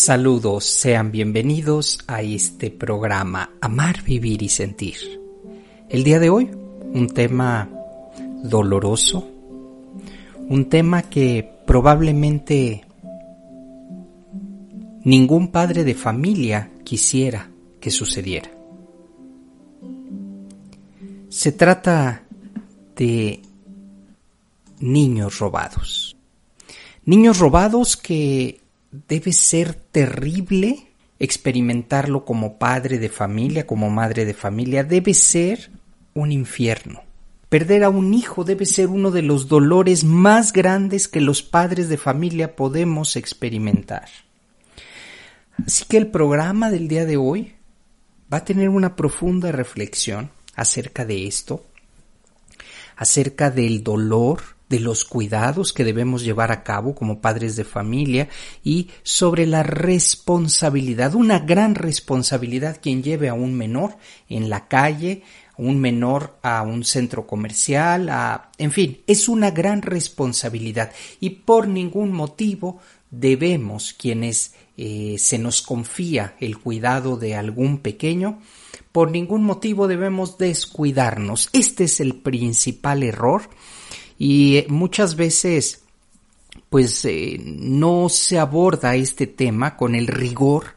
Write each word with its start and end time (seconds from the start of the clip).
Saludos, 0.00 0.64
sean 0.64 1.10
bienvenidos 1.10 1.98
a 2.06 2.22
este 2.22 2.70
programa 2.70 3.50
Amar, 3.60 4.04
Vivir 4.04 4.44
y 4.44 4.48
Sentir. 4.48 4.94
El 5.88 6.04
día 6.04 6.20
de 6.20 6.30
hoy, 6.30 6.48
un 6.94 7.08
tema 7.08 7.68
doloroso, 8.44 9.28
un 10.48 10.68
tema 10.68 11.02
que 11.02 11.52
probablemente 11.66 12.86
ningún 15.02 15.48
padre 15.48 15.82
de 15.82 15.96
familia 15.96 16.70
quisiera 16.84 17.50
que 17.80 17.90
sucediera. 17.90 18.52
Se 21.28 21.50
trata 21.50 22.22
de 22.94 23.42
niños 24.78 25.40
robados. 25.40 26.16
Niños 27.04 27.40
robados 27.40 27.96
que 27.96 28.67
debe 28.90 29.32
ser 29.32 29.74
terrible 29.74 30.88
experimentarlo 31.18 32.24
como 32.24 32.58
padre 32.58 32.98
de 32.98 33.08
familia, 33.08 33.66
como 33.66 33.90
madre 33.90 34.24
de 34.24 34.34
familia, 34.34 34.84
debe 34.84 35.14
ser 35.14 35.70
un 36.14 36.32
infierno. 36.32 37.02
Perder 37.48 37.84
a 37.84 37.90
un 37.90 38.12
hijo 38.12 38.44
debe 38.44 38.66
ser 38.66 38.88
uno 38.88 39.10
de 39.10 39.22
los 39.22 39.48
dolores 39.48 40.04
más 40.04 40.52
grandes 40.52 41.08
que 41.08 41.20
los 41.20 41.42
padres 41.42 41.88
de 41.88 41.96
familia 41.96 42.54
podemos 42.54 43.16
experimentar. 43.16 44.08
Así 45.66 45.84
que 45.86 45.96
el 45.96 46.08
programa 46.08 46.70
del 46.70 46.88
día 46.88 47.04
de 47.04 47.16
hoy 47.16 47.54
va 48.32 48.38
a 48.38 48.44
tener 48.44 48.68
una 48.68 48.96
profunda 48.96 49.50
reflexión 49.50 50.30
acerca 50.54 51.04
de 51.04 51.26
esto, 51.26 51.64
acerca 52.96 53.50
del 53.50 53.82
dolor, 53.82 54.57
de 54.68 54.80
los 54.80 55.04
cuidados 55.04 55.72
que 55.72 55.84
debemos 55.84 56.22
llevar 56.22 56.52
a 56.52 56.62
cabo 56.62 56.94
como 56.94 57.20
padres 57.20 57.56
de 57.56 57.64
familia 57.64 58.28
y 58.62 58.88
sobre 59.02 59.46
la 59.46 59.62
responsabilidad, 59.62 61.14
una 61.14 61.38
gran 61.40 61.74
responsabilidad 61.74 62.78
quien 62.80 63.02
lleve 63.02 63.28
a 63.28 63.34
un 63.34 63.54
menor 63.54 63.96
en 64.28 64.50
la 64.50 64.68
calle, 64.68 65.22
un 65.56 65.78
menor 65.80 66.38
a 66.42 66.62
un 66.62 66.84
centro 66.84 67.26
comercial, 67.26 68.08
a, 68.10 68.52
en 68.58 68.70
fin, 68.70 69.02
es 69.06 69.28
una 69.28 69.50
gran 69.50 69.82
responsabilidad 69.82 70.92
y 71.20 71.30
por 71.30 71.66
ningún 71.66 72.12
motivo 72.12 72.78
debemos 73.10 73.94
quienes 73.94 74.54
eh, 74.76 75.16
se 75.18 75.38
nos 75.38 75.62
confía 75.62 76.36
el 76.40 76.58
cuidado 76.58 77.16
de 77.16 77.34
algún 77.34 77.78
pequeño, 77.78 78.40
por 78.92 79.10
ningún 79.10 79.42
motivo 79.44 79.88
debemos 79.88 80.38
descuidarnos. 80.38 81.48
Este 81.52 81.84
es 81.84 82.00
el 82.00 82.16
principal 82.16 83.02
error 83.02 83.50
y 84.18 84.64
muchas 84.68 85.14
veces 85.14 85.84
pues 86.68 87.04
eh, 87.04 87.40
no 87.42 88.08
se 88.08 88.38
aborda 88.38 88.94
este 88.96 89.26
tema 89.26 89.76
con 89.76 89.94
el 89.94 90.06
rigor 90.06 90.76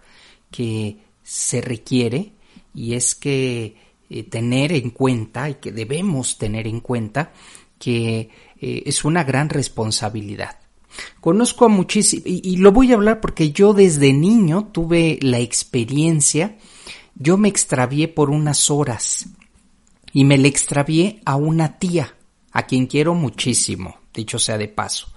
que 0.49 0.97
se 1.23 1.61
requiere 1.61 2.33
y 2.73 2.93
es 2.93 3.15
que 3.15 3.75
eh, 4.09 4.23
tener 4.23 4.71
en 4.71 4.91
cuenta 4.91 5.49
y 5.49 5.55
que 5.55 5.71
debemos 5.71 6.37
tener 6.37 6.67
en 6.67 6.79
cuenta 6.79 7.33
que 7.79 8.29
eh, 8.59 8.83
es 8.85 9.03
una 9.03 9.23
gran 9.23 9.49
responsabilidad. 9.49 10.59
Conozco 11.19 11.65
a 11.65 11.69
muchísimos, 11.69 12.25
y, 12.27 12.41
y, 12.43 12.57
lo 12.57 12.71
voy 12.71 12.91
a 12.91 12.95
hablar 12.95 13.21
porque 13.21 13.51
yo 13.51 13.73
desde 13.73 14.13
niño 14.13 14.69
tuve 14.71 15.17
la 15.21 15.39
experiencia, 15.39 16.57
yo 17.15 17.37
me 17.37 17.47
extravié 17.47 18.07
por 18.07 18.29
unas 18.29 18.69
horas 18.69 19.29
y 20.13 20.25
me 20.25 20.37
le 20.37 20.49
extravié 20.49 21.21
a 21.25 21.37
una 21.37 21.79
tía 21.79 22.13
a 22.51 22.63
quien 22.63 22.87
quiero 22.87 23.13
muchísimo, 23.13 23.97
dicho 24.13 24.39
sea 24.39 24.57
de 24.57 24.67
paso. 24.67 25.07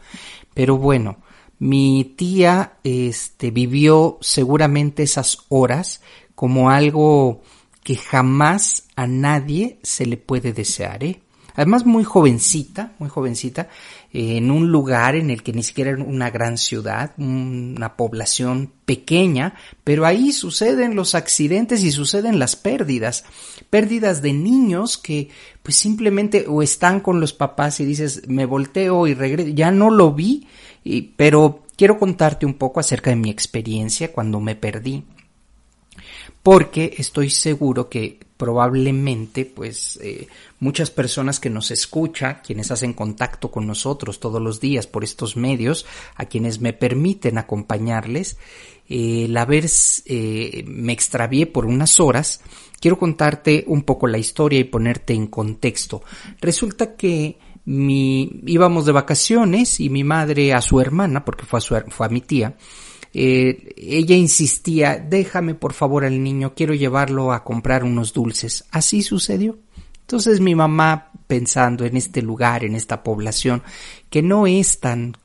Pero 0.54 0.78
bueno, 0.78 1.18
mi 1.58 2.14
tía 2.16 2.78
este, 2.84 3.50
vivió 3.50 4.18
seguramente 4.20 5.02
esas 5.02 5.38
horas 5.48 6.02
como 6.34 6.70
algo 6.70 7.42
que 7.82 7.96
jamás 7.96 8.88
a 8.96 9.06
nadie 9.06 9.78
se 9.82 10.06
le 10.06 10.16
puede 10.16 10.52
desear, 10.52 11.04
¿eh? 11.04 11.20
Además 11.54 11.86
muy 11.86 12.02
jovencita, 12.02 12.92
muy 12.98 13.08
jovencita, 13.08 13.68
en 14.12 14.50
un 14.50 14.72
lugar 14.72 15.14
en 15.14 15.30
el 15.30 15.42
que 15.42 15.52
ni 15.52 15.62
siquiera 15.62 15.90
era 15.90 16.02
una 16.02 16.30
gran 16.30 16.58
ciudad, 16.58 17.12
una 17.16 17.96
población 17.96 18.72
pequeña, 18.84 19.54
pero 19.84 20.04
ahí 20.04 20.32
suceden 20.32 20.96
los 20.96 21.14
accidentes 21.14 21.84
y 21.84 21.92
suceden 21.92 22.38
las 22.38 22.56
pérdidas, 22.56 23.24
pérdidas 23.70 24.20
de 24.20 24.32
niños 24.32 24.98
que 24.98 25.28
pues 25.62 25.76
simplemente 25.76 26.46
o 26.48 26.62
están 26.62 27.00
con 27.00 27.20
los 27.20 27.32
papás 27.32 27.78
y 27.80 27.84
dices 27.84 28.28
me 28.28 28.46
volteo 28.46 29.06
y 29.06 29.14
regreso, 29.14 29.50
ya 29.50 29.70
no 29.70 29.90
lo 29.90 30.12
vi, 30.12 30.48
pero 31.16 31.62
quiero 31.76 31.98
contarte 31.98 32.46
un 32.46 32.54
poco 32.54 32.80
acerca 32.80 33.10
de 33.10 33.16
mi 33.16 33.30
experiencia 33.30 34.12
cuando 34.12 34.40
me 34.40 34.56
perdí 34.56 35.04
porque 36.42 36.94
estoy 36.98 37.30
seguro 37.30 37.88
que 37.88 38.18
probablemente 38.36 39.44
pues 39.44 39.98
eh, 40.02 40.28
muchas 40.58 40.90
personas 40.90 41.38
que 41.40 41.50
nos 41.50 41.70
escuchan, 41.70 42.40
quienes 42.44 42.70
hacen 42.70 42.92
contacto 42.92 43.50
con 43.50 43.66
nosotros 43.66 44.20
todos 44.20 44.42
los 44.42 44.60
días 44.60 44.86
por 44.86 45.04
estos 45.04 45.36
medios, 45.36 45.86
a 46.16 46.26
quienes 46.26 46.60
me 46.60 46.72
permiten 46.72 47.38
acompañarles, 47.38 48.36
la 48.86 49.46
vez 49.46 50.02
eh, 50.06 50.62
me 50.66 50.92
extravié 50.92 51.46
por 51.46 51.64
unas 51.64 52.00
horas, 52.00 52.42
quiero 52.80 52.98
contarte 52.98 53.64
un 53.66 53.82
poco 53.82 54.06
la 54.06 54.18
historia 54.18 54.60
y 54.60 54.64
ponerte 54.64 55.14
en 55.14 55.28
contexto. 55.28 56.02
Resulta 56.40 56.96
que 56.96 57.38
mi, 57.64 58.42
íbamos 58.44 58.84
de 58.84 58.92
vacaciones 58.92 59.80
y 59.80 59.88
mi 59.88 60.04
madre 60.04 60.52
a 60.52 60.60
su 60.60 60.80
hermana, 60.80 61.24
porque 61.24 61.46
fue 61.46 61.58
a, 61.58 61.60
su, 61.62 61.74
fue 61.88 62.06
a 62.06 62.10
mi 62.10 62.20
tía, 62.20 62.56
eh, 63.14 63.72
ella 63.76 64.16
insistía, 64.16 64.98
déjame 64.98 65.54
por 65.54 65.72
favor 65.72 66.04
al 66.04 66.22
niño, 66.22 66.54
quiero 66.54 66.74
llevarlo 66.74 67.32
a 67.32 67.44
comprar 67.44 67.84
unos 67.84 68.12
dulces. 68.12 68.64
Así 68.72 69.02
sucedió. 69.02 69.58
Entonces 70.00 70.40
mi 70.40 70.56
mamá, 70.56 71.12
pensando 71.28 71.84
en 71.84 71.96
este 71.96 72.20
lugar, 72.20 72.64
en 72.64 72.74
esta 72.74 73.04
población, 73.04 73.62
que 74.10 74.20
no 74.20 74.48
es 74.48 74.80
tan, 74.80 75.16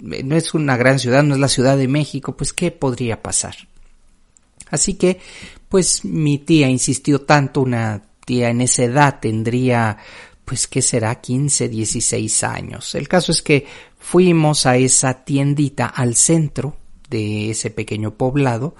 no 0.00 0.36
es 0.36 0.54
una 0.54 0.76
gran 0.76 0.98
ciudad, 0.98 1.22
no 1.22 1.34
es 1.34 1.40
la 1.40 1.48
Ciudad 1.48 1.78
de 1.78 1.88
México, 1.88 2.36
pues 2.36 2.52
¿qué 2.52 2.72
podría 2.72 3.22
pasar? 3.22 3.56
Así 4.70 4.94
que, 4.94 5.20
pues 5.68 6.04
mi 6.04 6.38
tía 6.38 6.68
insistió 6.68 7.22
tanto, 7.22 7.62
una 7.62 8.02
tía 8.24 8.50
en 8.50 8.60
esa 8.60 8.82
edad 8.82 9.20
tendría, 9.20 9.96
pues 10.44 10.66
¿qué 10.66 10.82
será? 10.82 11.20
15, 11.20 11.68
16 11.68 12.44
años. 12.44 12.94
El 12.96 13.06
caso 13.08 13.30
es 13.30 13.40
que 13.40 13.66
fuimos 13.98 14.66
a 14.66 14.76
esa 14.76 15.24
tiendita 15.24 15.86
al 15.86 16.16
centro, 16.16 16.76
de 17.08 17.50
ese 17.50 17.70
pequeño 17.70 18.14
poblado. 18.14 18.74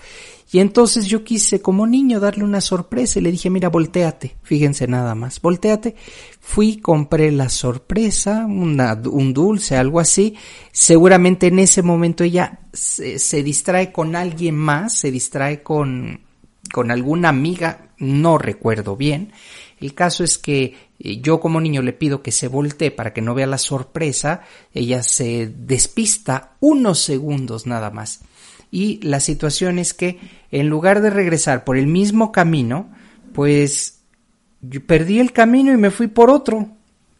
Y 0.52 0.60
entonces 0.60 1.06
yo 1.06 1.24
quise 1.24 1.60
como 1.60 1.86
niño 1.86 2.20
darle 2.20 2.44
una 2.44 2.60
sorpresa 2.60 3.18
y 3.18 3.22
le 3.22 3.32
dije, 3.32 3.50
mira, 3.50 3.68
volteate, 3.68 4.36
fíjense 4.42 4.86
nada 4.86 5.14
más, 5.14 5.40
volteate. 5.40 5.96
Fui, 6.40 6.76
compré 6.76 7.32
la 7.32 7.48
sorpresa, 7.48 8.46
un 8.46 9.32
dulce, 9.34 9.76
algo 9.76 9.98
así. 9.98 10.36
Seguramente 10.70 11.48
en 11.48 11.58
ese 11.58 11.82
momento 11.82 12.22
ella 12.22 12.60
se, 12.72 13.18
se, 13.18 13.42
distrae 13.42 13.90
con 13.90 14.14
alguien 14.14 14.54
más, 14.54 14.96
se 14.96 15.10
distrae 15.10 15.62
con, 15.64 16.20
con 16.72 16.92
alguna 16.92 17.28
amiga, 17.30 17.88
no 17.98 18.38
recuerdo 18.38 18.96
bien. 18.96 19.32
El 19.80 19.94
caso 19.94 20.22
es 20.22 20.38
que 20.38 20.74
yo 20.98 21.40
como 21.40 21.60
niño 21.60 21.82
le 21.82 21.92
pido 21.92 22.22
que 22.22 22.32
se 22.32 22.48
voltee 22.48 22.90
para 22.90 23.12
que 23.12 23.22
no 23.22 23.34
vea 23.34 23.46
la 23.46 23.58
sorpresa, 23.58 24.42
ella 24.72 25.02
se 25.02 25.46
despista 25.46 26.56
unos 26.60 27.00
segundos 27.00 27.66
nada 27.66 27.90
más. 27.90 28.20
Y 28.70 29.00
la 29.02 29.20
situación 29.20 29.78
es 29.78 29.94
que 29.94 30.18
en 30.50 30.68
lugar 30.68 31.00
de 31.00 31.10
regresar 31.10 31.64
por 31.64 31.76
el 31.76 31.86
mismo 31.86 32.32
camino, 32.32 32.90
pues 33.32 34.00
yo 34.60 34.84
perdí 34.84 35.20
el 35.20 35.32
camino 35.32 35.72
y 35.72 35.76
me 35.76 35.90
fui 35.90 36.08
por 36.08 36.30
otro. 36.30 36.68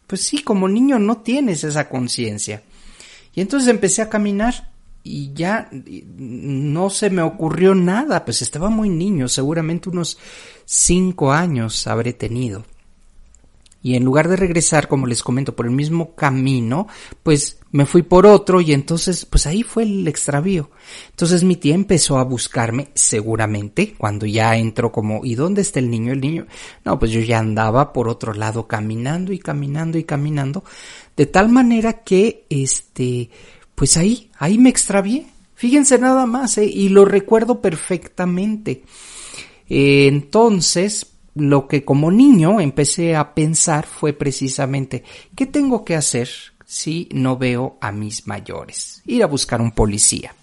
Pues 0.07 0.21
sí, 0.21 0.41
como 0.41 0.67
niño 0.67 0.99
no 0.99 1.17
tienes 1.17 1.63
esa 1.63 1.89
conciencia. 1.89 2.63
Y 3.33 3.41
entonces 3.41 3.69
empecé 3.69 4.01
a 4.01 4.09
caminar 4.09 4.71
y 5.03 5.33
ya 5.33 5.69
no 5.71 6.89
se 6.89 7.09
me 7.09 7.21
ocurrió 7.21 7.75
nada, 7.75 8.25
pues 8.25 8.41
estaba 8.41 8.69
muy 8.69 8.89
niño, 8.89 9.27
seguramente 9.27 9.89
unos 9.89 10.17
cinco 10.65 11.31
años 11.31 11.87
habré 11.87 12.13
tenido. 12.13 12.65
Y 13.87 13.95
en 13.95 14.03
lugar 14.03 14.27
de 14.27 14.35
regresar, 14.35 14.89
como 14.89 15.07
les 15.07 15.23
comento, 15.23 15.55
por 15.55 15.65
el 15.65 15.71
mismo 15.71 16.13
camino, 16.13 16.89
pues 17.23 17.57
me 17.71 17.85
fui 17.85 18.01
por 18.01 18.25
otro 18.25 18.59
y 18.59 18.73
entonces, 18.73 19.23
pues 19.23 19.47
ahí 19.47 19.63
fue 19.63 19.83
el 19.83 20.05
extravío. 20.09 20.71
Entonces 21.11 21.45
mi 21.45 21.55
tía 21.55 21.73
empezó 21.73 22.17
a 22.17 22.25
buscarme, 22.25 22.89
seguramente, 22.95 23.95
cuando 23.97 24.25
ya 24.25 24.57
entró 24.57 24.91
como, 24.91 25.23
¿y 25.23 25.35
dónde 25.35 25.61
está 25.61 25.79
el 25.79 25.89
niño? 25.89 26.11
El 26.11 26.19
niño, 26.19 26.47
no, 26.83 26.99
pues 26.99 27.11
yo 27.11 27.21
ya 27.21 27.39
andaba 27.39 27.93
por 27.93 28.09
otro 28.09 28.33
lado 28.33 28.67
caminando 28.67 29.31
y 29.31 29.39
caminando 29.39 29.97
y 29.97 30.03
caminando, 30.03 30.65
de 31.15 31.25
tal 31.25 31.47
manera 31.47 32.03
que, 32.03 32.43
este, 32.49 33.29
pues 33.73 33.95
ahí, 33.95 34.31
ahí 34.37 34.57
me 34.57 34.69
extravié. 34.69 35.27
Fíjense 35.55 35.97
nada 35.97 36.25
más, 36.25 36.57
¿eh? 36.57 36.65
y 36.65 36.89
lo 36.89 37.05
recuerdo 37.05 37.61
perfectamente. 37.61 38.83
entonces, 39.69 41.05
lo 41.37 41.67
que 41.67 41.85
como 41.85 42.11
niño 42.11 42.59
empecé 42.59 43.15
a 43.15 43.33
pensar 43.33 43.85
fue 43.85 44.13
precisamente, 44.13 45.03
¿qué 45.35 45.45
tengo 45.45 45.85
que 45.85 45.95
hacer 45.95 46.29
si 46.65 47.07
no 47.13 47.37
veo 47.37 47.77
a 47.81 47.91
mis 47.91 48.27
mayores? 48.27 49.01
Ir 49.05 49.23
a 49.23 49.27
buscar 49.27 49.61
un 49.61 49.71
policía. 49.71 50.33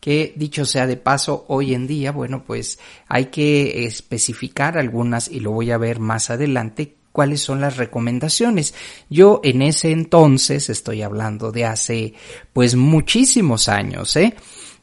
Que 0.00 0.32
dicho 0.36 0.64
sea 0.64 0.86
de 0.86 0.96
paso, 0.96 1.44
hoy 1.48 1.74
en 1.74 1.86
día, 1.86 2.12
bueno, 2.12 2.44
pues 2.46 2.78
hay 3.08 3.26
que 3.26 3.84
especificar 3.84 4.78
algunas, 4.78 5.28
y 5.28 5.40
lo 5.40 5.50
voy 5.50 5.72
a 5.72 5.78
ver 5.78 5.98
más 5.98 6.30
adelante, 6.30 6.94
cuáles 7.10 7.40
son 7.40 7.60
las 7.60 7.76
recomendaciones. 7.76 8.74
Yo 9.10 9.40
en 9.42 9.60
ese 9.60 9.90
entonces, 9.90 10.70
estoy 10.70 11.02
hablando 11.02 11.50
de 11.50 11.64
hace 11.64 12.14
pues 12.52 12.76
muchísimos 12.76 13.68
años, 13.68 14.14
¿eh? 14.14 14.36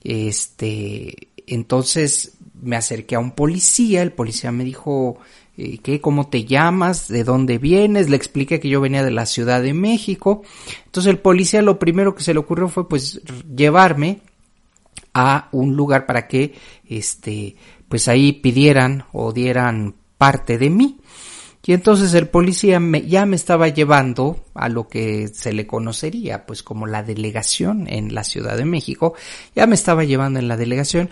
Este, 0.03 1.29
entonces 1.47 2.33
me 2.61 2.75
acerqué 2.75 3.15
a 3.15 3.19
un 3.19 3.31
policía, 3.31 4.01
el 4.01 4.11
policía 4.11 4.51
me 4.51 4.63
dijo, 4.65 5.17
¿qué? 5.55 6.01
¿Cómo 6.01 6.27
te 6.27 6.45
llamas? 6.45 7.07
¿De 7.07 7.23
dónde 7.23 7.57
vienes? 7.57 8.09
Le 8.09 8.15
expliqué 8.15 8.59
que 8.59 8.69
yo 8.69 8.81
venía 8.81 9.03
de 9.03 9.11
la 9.11 9.25
Ciudad 9.25 9.61
de 9.61 9.73
México. 9.73 10.43
Entonces 10.85 11.09
el 11.09 11.19
policía 11.19 11.61
lo 11.61 11.79
primero 11.79 12.15
que 12.15 12.23
se 12.23 12.33
le 12.33 12.39
ocurrió 12.39 12.67
fue 12.67 12.87
pues 12.87 13.21
llevarme 13.55 14.19
a 15.13 15.47
un 15.51 15.75
lugar 15.75 16.05
para 16.05 16.27
que 16.27 16.53
este 16.87 17.55
pues 17.87 18.07
ahí 18.07 18.33
pidieran 18.33 19.05
o 19.13 19.31
dieran 19.31 19.95
parte 20.17 20.57
de 20.57 20.69
mí. 20.69 20.99
Y 21.67 21.73
entonces 21.73 22.13
el 22.13 22.27
policía 22.27 22.79
ya 23.07 23.25
me 23.25 23.35
estaba 23.35 23.69
llevando 23.69 24.39
a 24.53 24.69
lo 24.69 24.87
que 24.87 25.27
se 25.29 25.51
le 25.51 25.65
conocería, 25.65 26.45
pues 26.45 26.61
como 26.61 26.85
la 26.85 27.01
delegación 27.01 27.87
en 27.87 28.13
la 28.13 28.23
Ciudad 28.23 28.55
de 28.55 28.65
México, 28.65 29.15
ya 29.55 29.65
me 29.65 29.73
estaba 29.73 30.03
llevando 30.03 30.37
en 30.37 30.47
la 30.47 30.57
delegación 30.57 31.09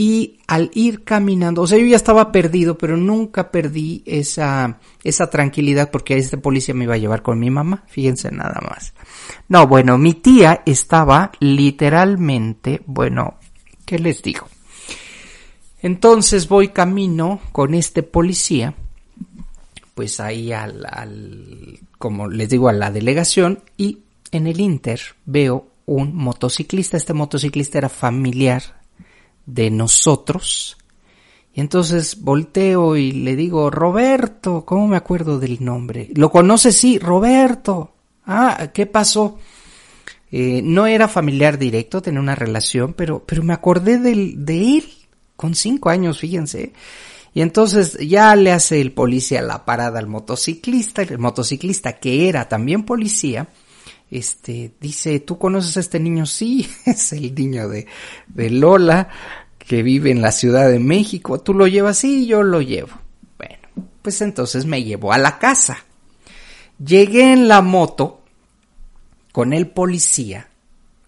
y 0.00 0.38
al 0.46 0.70
ir 0.74 1.02
caminando, 1.02 1.62
o 1.62 1.66
sea, 1.66 1.76
yo 1.76 1.84
ya 1.84 1.96
estaba 1.96 2.30
perdido, 2.30 2.78
pero 2.78 2.96
nunca 2.96 3.50
perdí 3.50 4.04
esa, 4.06 4.78
esa 5.02 5.28
tranquilidad 5.28 5.90
porque 5.90 6.16
este 6.16 6.38
policía 6.38 6.72
me 6.72 6.84
iba 6.84 6.94
a 6.94 6.98
llevar 6.98 7.20
con 7.22 7.40
mi 7.40 7.50
mamá, 7.50 7.82
fíjense 7.88 8.30
nada 8.30 8.60
más. 8.60 8.94
No, 9.48 9.66
bueno, 9.66 9.98
mi 9.98 10.14
tía 10.14 10.62
estaba 10.64 11.32
literalmente, 11.40 12.80
bueno, 12.86 13.38
¿qué 13.84 13.98
les 13.98 14.22
digo? 14.22 14.46
Entonces 15.82 16.48
voy 16.48 16.68
camino 16.68 17.40
con 17.50 17.74
este 17.74 18.04
policía, 18.04 18.74
pues 19.96 20.20
ahí 20.20 20.52
al, 20.52 20.86
al, 20.88 21.80
como 21.98 22.28
les 22.28 22.48
digo, 22.48 22.68
a 22.68 22.72
la 22.72 22.92
delegación 22.92 23.64
y 23.76 23.98
en 24.30 24.46
el 24.46 24.60
Inter 24.60 25.00
veo 25.26 25.66
un 25.86 26.14
motociclista, 26.14 26.96
este 26.96 27.14
motociclista 27.14 27.78
era 27.78 27.88
familiar 27.88 28.77
de 29.48 29.70
nosotros. 29.70 30.76
Y 31.54 31.60
entonces 31.60 32.20
volteo 32.20 32.96
y 32.96 33.12
le 33.12 33.34
digo, 33.34 33.70
Roberto, 33.70 34.64
¿cómo 34.64 34.86
me 34.86 34.96
acuerdo 34.96 35.40
del 35.40 35.64
nombre? 35.64 36.10
¿Lo 36.14 36.30
conoce? 36.30 36.70
Sí, 36.70 36.98
Roberto. 36.98 37.94
Ah, 38.26 38.70
¿qué 38.72 38.86
pasó? 38.86 39.38
Eh, 40.30 40.60
no 40.62 40.86
era 40.86 41.08
familiar 41.08 41.58
directo, 41.58 42.02
tenía 42.02 42.20
una 42.20 42.34
relación, 42.34 42.92
pero, 42.92 43.24
pero 43.24 43.42
me 43.42 43.54
acordé 43.54 43.98
del, 43.98 44.44
de 44.44 44.76
él, 44.76 44.84
con 45.34 45.54
cinco 45.54 45.88
años, 45.88 46.18
fíjense. 46.18 46.74
Y 47.32 47.40
entonces 47.40 47.96
ya 48.06 48.36
le 48.36 48.52
hace 48.52 48.80
el 48.80 48.92
policía 48.92 49.40
la 49.40 49.64
parada 49.64 49.98
al 49.98 50.06
motociclista, 50.06 51.00
el 51.02 51.18
motociclista 51.18 51.94
que 51.94 52.28
era 52.28 52.48
también 52.48 52.84
policía, 52.84 53.48
este, 54.10 54.72
dice, 54.80 55.20
¿tú 55.20 55.38
conoces 55.38 55.76
a 55.76 55.80
este 55.80 56.00
niño? 56.00 56.24
Sí, 56.26 56.68
es 56.86 57.12
el 57.12 57.34
niño 57.34 57.68
de, 57.68 57.86
de 58.26 58.50
Lola, 58.50 59.08
que 59.68 59.82
vive 59.82 60.10
en 60.10 60.22
la 60.22 60.32
Ciudad 60.32 60.68
de 60.70 60.78
México. 60.78 61.40
¿Tú 61.40 61.52
lo 61.52 61.66
llevas? 61.66 61.98
Sí, 61.98 62.26
yo 62.26 62.42
lo 62.42 62.62
llevo. 62.62 62.88
Bueno, 63.36 63.68
pues 64.00 64.20
entonces 64.22 64.64
me 64.64 64.82
llevó 64.82 65.12
a 65.12 65.18
la 65.18 65.38
casa. 65.38 65.84
Llegué 66.84 67.34
en 67.34 67.48
la 67.48 67.60
moto 67.60 68.22
con 69.30 69.52
el 69.52 69.68
policía, 69.68 70.48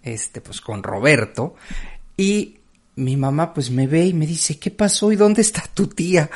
este, 0.03 0.43
pues 0.43 0.61
con 0.61 0.83
Roberto, 0.83 1.55
y 2.17 2.59
mi 2.97 3.17
mamá 3.17 3.55
pues 3.55 3.71
me 3.71 3.87
ve 3.87 4.07
y 4.07 4.13
me 4.13 4.27
dice, 4.27 4.59
¿qué 4.59 4.71
pasó 4.71 5.11
y 5.11 5.17
dónde 5.17 5.41
está 5.41 5.65
tu 5.73 5.87
tía? 5.87 6.31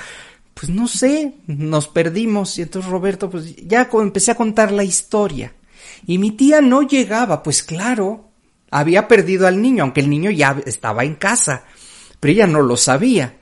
Pues 0.54 0.70
no 0.70 0.88
sé, 0.88 1.34
nos 1.46 1.88
perdimos 1.88 2.58
y 2.58 2.62
entonces 2.62 2.90
Roberto 2.90 3.28
pues 3.28 3.54
ya 3.56 3.90
empecé 3.92 4.30
a 4.30 4.36
contar 4.36 4.72
la 4.72 4.84
historia. 4.84 5.52
Y 6.06 6.16
mi 6.16 6.30
tía 6.30 6.62
no 6.62 6.82
llegaba, 6.82 7.42
pues 7.42 7.62
claro, 7.62 8.30
había 8.70 9.08
perdido 9.08 9.46
al 9.46 9.60
niño, 9.60 9.82
aunque 9.84 10.00
el 10.00 10.08
niño 10.08 10.30
ya 10.30 10.60
estaba 10.64 11.04
en 11.04 11.16
casa, 11.16 11.64
pero 12.24 12.32
ella 12.32 12.46
no 12.46 12.62
lo 12.62 12.78
sabía. 12.78 13.34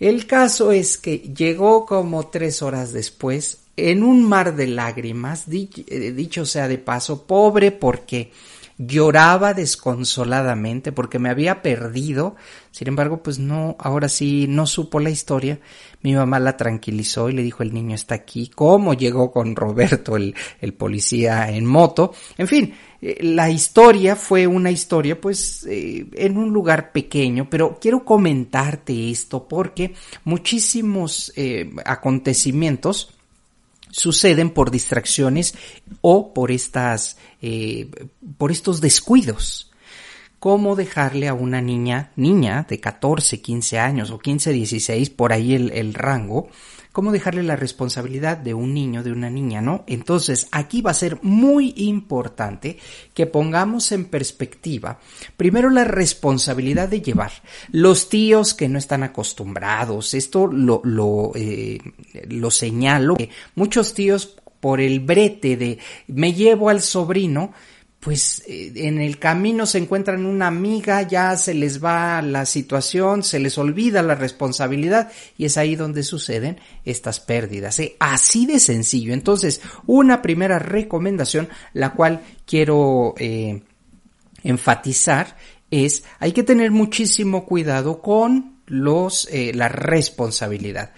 El 0.00 0.26
caso 0.26 0.72
es 0.72 0.96
que 0.96 1.18
llegó 1.18 1.84
como 1.84 2.28
tres 2.28 2.62
horas 2.62 2.94
después 2.94 3.58
en 3.76 4.02
un 4.02 4.26
mar 4.26 4.56
de 4.56 4.66
lágrimas, 4.66 5.44
eh, 5.46 6.12
dicho 6.16 6.46
sea 6.46 6.68
de 6.68 6.78
paso, 6.78 7.26
pobre 7.26 7.70
porque 7.70 8.32
lloraba 8.78 9.54
desconsoladamente 9.54 10.92
porque 10.92 11.18
me 11.18 11.28
había 11.28 11.62
perdido. 11.62 12.36
Sin 12.70 12.88
embargo, 12.88 13.22
pues 13.22 13.38
no, 13.38 13.76
ahora 13.78 14.08
sí 14.08 14.46
no 14.48 14.66
supo 14.66 15.00
la 15.00 15.10
historia. 15.10 15.60
Mi 16.00 16.14
mamá 16.14 16.38
la 16.38 16.56
tranquilizó 16.56 17.28
y 17.28 17.32
le 17.32 17.42
dijo 17.42 17.64
el 17.64 17.74
niño 17.74 17.96
está 17.96 18.14
aquí. 18.14 18.50
¿Cómo 18.54 18.94
llegó 18.94 19.32
con 19.32 19.56
Roberto, 19.56 20.16
el, 20.16 20.34
el 20.60 20.74
policía 20.74 21.50
en 21.50 21.66
moto? 21.66 22.14
En 22.36 22.46
fin, 22.46 22.72
eh, 23.02 23.18
la 23.22 23.50
historia 23.50 24.14
fue 24.14 24.46
una 24.46 24.70
historia 24.70 25.20
pues 25.20 25.66
eh, 25.68 26.06
en 26.14 26.38
un 26.38 26.52
lugar 26.52 26.92
pequeño, 26.92 27.48
pero 27.50 27.78
quiero 27.80 28.04
comentarte 28.04 29.10
esto 29.10 29.46
porque 29.48 29.94
muchísimos 30.24 31.32
eh, 31.36 31.70
acontecimientos 31.84 33.17
suceden 33.90 34.50
por 34.50 34.70
distracciones 34.70 35.54
o 36.00 36.34
por 36.34 36.50
estas, 36.50 37.18
eh, 37.42 37.90
por 38.36 38.50
estos 38.50 38.80
descuidos. 38.80 39.70
¿Cómo 40.38 40.76
dejarle 40.76 41.26
a 41.26 41.34
una 41.34 41.60
niña, 41.60 42.12
niña 42.14 42.64
de 42.68 42.78
14, 42.78 43.40
15 43.40 43.78
años 43.78 44.10
o 44.10 44.18
15, 44.18 44.52
16, 44.52 45.10
por 45.10 45.32
ahí 45.32 45.54
el, 45.54 45.72
el 45.72 45.94
rango, 45.94 46.48
cómo 46.98 47.12
dejarle 47.12 47.44
la 47.44 47.54
responsabilidad 47.54 48.38
de 48.38 48.54
un 48.54 48.74
niño, 48.74 49.04
de 49.04 49.12
una 49.12 49.30
niña, 49.30 49.60
¿no? 49.60 49.84
Entonces, 49.86 50.48
aquí 50.50 50.82
va 50.82 50.90
a 50.90 50.94
ser 50.94 51.20
muy 51.22 51.72
importante 51.76 52.76
que 53.14 53.24
pongamos 53.26 53.92
en 53.92 54.06
perspectiva, 54.06 54.98
primero 55.36 55.70
la 55.70 55.84
responsabilidad 55.84 56.88
de 56.88 57.00
llevar. 57.00 57.30
Los 57.70 58.08
tíos 58.08 58.52
que 58.52 58.68
no 58.68 58.80
están 58.80 59.04
acostumbrados, 59.04 60.12
esto 60.12 60.48
lo, 60.48 60.80
lo, 60.82 61.30
eh, 61.36 61.78
lo 62.30 62.50
señalo, 62.50 63.16
muchos 63.54 63.94
tíos 63.94 64.36
por 64.58 64.80
el 64.80 64.98
brete 64.98 65.56
de 65.56 65.78
me 66.08 66.32
llevo 66.32 66.68
al 66.68 66.82
sobrino, 66.82 67.52
pues 68.00 68.42
eh, 68.46 68.72
en 68.76 69.00
el 69.00 69.18
camino 69.18 69.66
se 69.66 69.78
encuentran 69.78 70.24
una 70.24 70.46
amiga, 70.46 71.02
ya 71.02 71.36
se 71.36 71.52
les 71.52 71.82
va 71.82 72.22
la 72.22 72.46
situación, 72.46 73.24
se 73.24 73.40
les 73.40 73.58
olvida 73.58 74.02
la 74.02 74.14
responsabilidad 74.14 75.10
y 75.36 75.46
es 75.46 75.56
ahí 75.56 75.74
donde 75.74 76.04
suceden 76.04 76.60
estas 76.84 77.18
pérdidas. 77.18 77.78
¿eh? 77.80 77.96
Así 77.98 78.46
de 78.46 78.60
sencillo. 78.60 79.12
Entonces, 79.12 79.60
una 79.86 80.22
primera 80.22 80.60
recomendación, 80.60 81.48
la 81.72 81.92
cual 81.92 82.20
quiero 82.46 83.14
eh, 83.18 83.62
enfatizar, 84.44 85.36
es 85.70 86.04
hay 86.20 86.32
que 86.32 86.44
tener 86.44 86.70
muchísimo 86.70 87.44
cuidado 87.44 88.00
con 88.00 88.58
los 88.66 89.28
la 89.32 89.68
responsabilidad. 89.68 90.92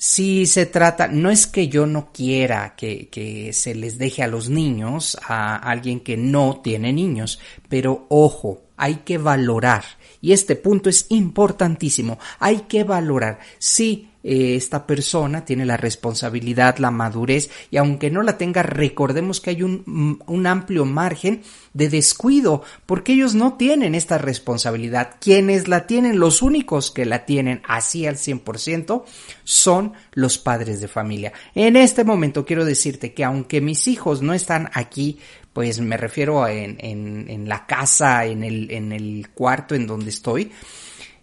Si 0.00 0.46
se 0.46 0.64
trata, 0.64 1.08
no 1.08 1.28
es 1.28 1.48
que 1.48 1.66
yo 1.66 1.84
no 1.84 2.12
quiera 2.12 2.76
que, 2.76 3.08
que 3.08 3.52
se 3.52 3.74
les 3.74 3.98
deje 3.98 4.22
a 4.22 4.28
los 4.28 4.48
niños 4.48 5.18
a 5.26 5.56
alguien 5.56 5.98
que 5.98 6.16
no 6.16 6.60
tiene 6.62 6.92
niños, 6.92 7.40
pero 7.68 8.06
ojo, 8.08 8.62
hay 8.76 8.98
que 9.04 9.18
valorar. 9.18 9.84
Y 10.20 10.32
este 10.32 10.54
punto 10.54 10.88
es 10.88 11.06
importantísimo. 11.10 12.18
Hay 12.38 12.60
que 12.60 12.84
valorar 12.84 13.40
si 13.58 14.07
eh, 14.24 14.56
esta 14.56 14.86
persona 14.86 15.44
tiene 15.44 15.64
la 15.64 15.76
responsabilidad, 15.76 16.78
la 16.78 16.90
madurez, 16.90 17.50
y 17.70 17.76
aunque 17.76 18.10
no 18.10 18.22
la 18.22 18.36
tenga, 18.36 18.62
recordemos 18.62 19.40
que 19.40 19.50
hay 19.50 19.62
un, 19.62 19.82
mm, 19.86 20.20
un 20.26 20.46
amplio 20.46 20.84
margen 20.84 21.42
de 21.72 21.88
descuido, 21.88 22.62
porque 22.86 23.12
ellos 23.12 23.34
no 23.34 23.54
tienen 23.54 23.94
esta 23.94 24.18
responsabilidad. 24.18 25.16
Quienes 25.20 25.68
la 25.68 25.86
tienen, 25.86 26.18
los 26.18 26.42
únicos 26.42 26.90
que 26.90 27.06
la 27.06 27.24
tienen 27.24 27.62
así 27.68 28.06
al 28.06 28.16
100%, 28.16 29.04
son 29.44 29.92
los 30.12 30.38
padres 30.38 30.80
de 30.80 30.88
familia. 30.88 31.32
En 31.54 31.76
este 31.76 32.04
momento 32.04 32.44
quiero 32.44 32.64
decirte 32.64 33.14
que 33.14 33.24
aunque 33.24 33.60
mis 33.60 33.86
hijos 33.86 34.22
no 34.22 34.34
están 34.34 34.70
aquí, 34.74 35.18
pues 35.52 35.80
me 35.80 35.96
refiero 35.96 36.42
a 36.42 36.52
en, 36.52 36.76
en, 36.80 37.26
en 37.28 37.48
la 37.48 37.66
casa, 37.66 38.24
en 38.26 38.44
el, 38.44 38.70
en 38.70 38.92
el 38.92 39.28
cuarto 39.34 39.74
en 39.74 39.86
donde 39.86 40.10
estoy, 40.10 40.50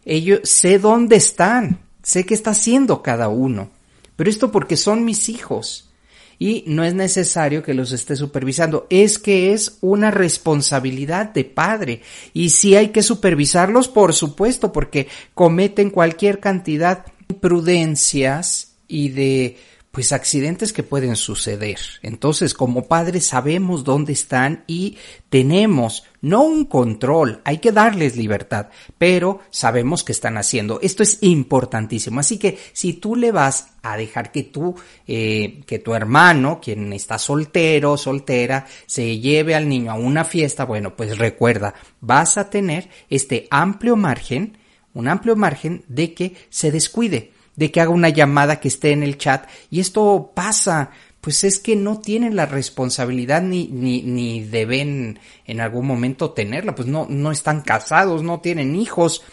ellos 0.03 0.41
sé 0.43 0.77
dónde 0.77 1.15
están, 1.15 1.84
sé 2.05 2.23
qué 2.23 2.35
está 2.35 2.51
haciendo 2.51 3.01
cada 3.01 3.29
uno, 3.29 3.71
pero 4.15 4.29
esto 4.29 4.51
porque 4.51 4.77
son 4.77 5.03
mis 5.03 5.27
hijos 5.27 5.89
y 6.37 6.63
no 6.67 6.83
es 6.83 6.93
necesario 6.93 7.63
que 7.63 7.73
los 7.73 7.91
esté 7.93 8.15
supervisando, 8.15 8.85
es 8.91 9.17
que 9.17 9.53
es 9.53 9.79
una 9.81 10.11
responsabilidad 10.11 11.33
de 11.33 11.45
padre 11.45 12.01
y 12.31 12.49
si 12.49 12.75
hay 12.75 12.89
que 12.89 13.01
supervisarlos, 13.01 13.87
por 13.87 14.13
supuesto, 14.13 14.71
porque 14.71 15.07
cometen 15.33 15.89
cualquier 15.89 16.39
cantidad 16.39 17.05
de 17.05 17.11
imprudencias 17.29 18.75
y 18.87 19.09
de 19.09 19.57
pues 19.95 20.11
accidentes 20.11 20.73
que 20.73 20.83
pueden 20.83 21.15
suceder. 21.15 21.79
Entonces, 22.01 22.53
como 22.53 22.89
padres 22.89 23.27
sabemos 23.27 23.85
dónde 23.85 24.11
están 24.11 24.65
y 24.67 24.97
tenemos 25.29 26.03
no 26.19 26.43
un 26.43 26.65
control, 26.65 27.39
hay 27.45 27.59
que 27.59 27.71
darles 27.71 28.17
libertad, 28.17 28.67
pero 28.97 29.39
sabemos 29.51 30.03
qué 30.03 30.11
están 30.11 30.35
haciendo. 30.35 30.81
Esto 30.81 31.01
es 31.01 31.19
importantísimo. 31.21 32.19
Así 32.19 32.37
que 32.37 32.59
si 32.73 32.91
tú 32.91 33.15
le 33.15 33.31
vas 33.31 33.69
a 33.83 33.95
dejar 33.95 34.33
que 34.33 34.43
tú, 34.43 34.75
eh, 35.07 35.61
que 35.65 35.79
tu 35.79 35.95
hermano, 35.95 36.59
quien 36.61 36.91
está 36.91 37.17
soltero, 37.17 37.95
soltera, 37.95 38.67
se 38.85 39.19
lleve 39.19 39.55
al 39.55 39.69
niño 39.69 39.91
a 39.91 39.95
una 39.95 40.25
fiesta, 40.25 40.65
bueno, 40.65 40.97
pues 40.97 41.17
recuerda, 41.17 41.73
vas 42.01 42.37
a 42.37 42.49
tener 42.49 42.89
este 43.09 43.47
amplio 43.49 43.95
margen, 43.95 44.57
un 44.93 45.07
amplio 45.07 45.37
margen 45.37 45.85
de 45.87 46.13
que 46.13 46.35
se 46.49 46.69
descuide 46.69 47.31
de 47.55 47.71
que 47.71 47.81
haga 47.81 47.91
una 47.91 48.09
llamada 48.09 48.59
que 48.59 48.67
esté 48.67 48.91
en 48.91 49.03
el 49.03 49.17
chat 49.17 49.47
y 49.69 49.79
esto 49.79 50.31
pasa 50.33 50.91
pues 51.25 51.43
es 51.43 51.57
que 51.57 51.75
no 51.75 52.01
tienen 52.01 52.35
la 52.35 52.45
responsabilidad 52.45 53.41
ni, 53.41 53.67
ni, 53.67 54.03
ni 54.03 54.43
deben 54.43 55.17
en 55.47 55.59
algún 55.59 55.87
momento 55.87 56.29
tenerla, 56.29 56.75
pues 56.75 56.87
no, 56.87 57.07
no 57.09 57.31
están 57.31 57.61
casados, 57.61 58.21
no 58.21 58.41
tienen 58.41 58.75
hijos. 58.75 59.23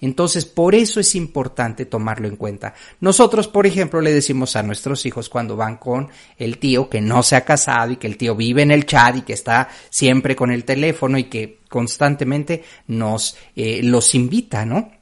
Entonces, 0.00 0.46
por 0.46 0.74
eso 0.74 0.98
es 0.98 1.14
importante 1.14 1.84
tomarlo 1.84 2.26
en 2.26 2.36
cuenta. 2.36 2.72
Nosotros, 3.00 3.48
por 3.48 3.66
ejemplo, 3.66 4.00
le 4.00 4.14
decimos 4.14 4.56
a 4.56 4.62
nuestros 4.62 5.04
hijos 5.04 5.28
cuando 5.28 5.54
van 5.54 5.76
con 5.76 6.08
el 6.38 6.56
tío 6.56 6.88
que 6.88 7.02
no 7.02 7.22
se 7.22 7.36
ha 7.36 7.44
casado 7.44 7.92
y 7.92 7.96
que 7.96 8.06
el 8.06 8.16
tío 8.16 8.34
vive 8.34 8.62
en 8.62 8.70
el 8.70 8.86
chat 8.86 9.16
y 9.16 9.20
que 9.20 9.34
está 9.34 9.68
siempre 9.90 10.34
con 10.34 10.52
el 10.52 10.64
teléfono 10.64 11.18
y 11.18 11.24
que 11.24 11.60
constantemente 11.68 12.64
nos 12.86 13.36
eh, 13.54 13.82
los 13.82 14.14
invita, 14.14 14.64
¿no? 14.64 15.01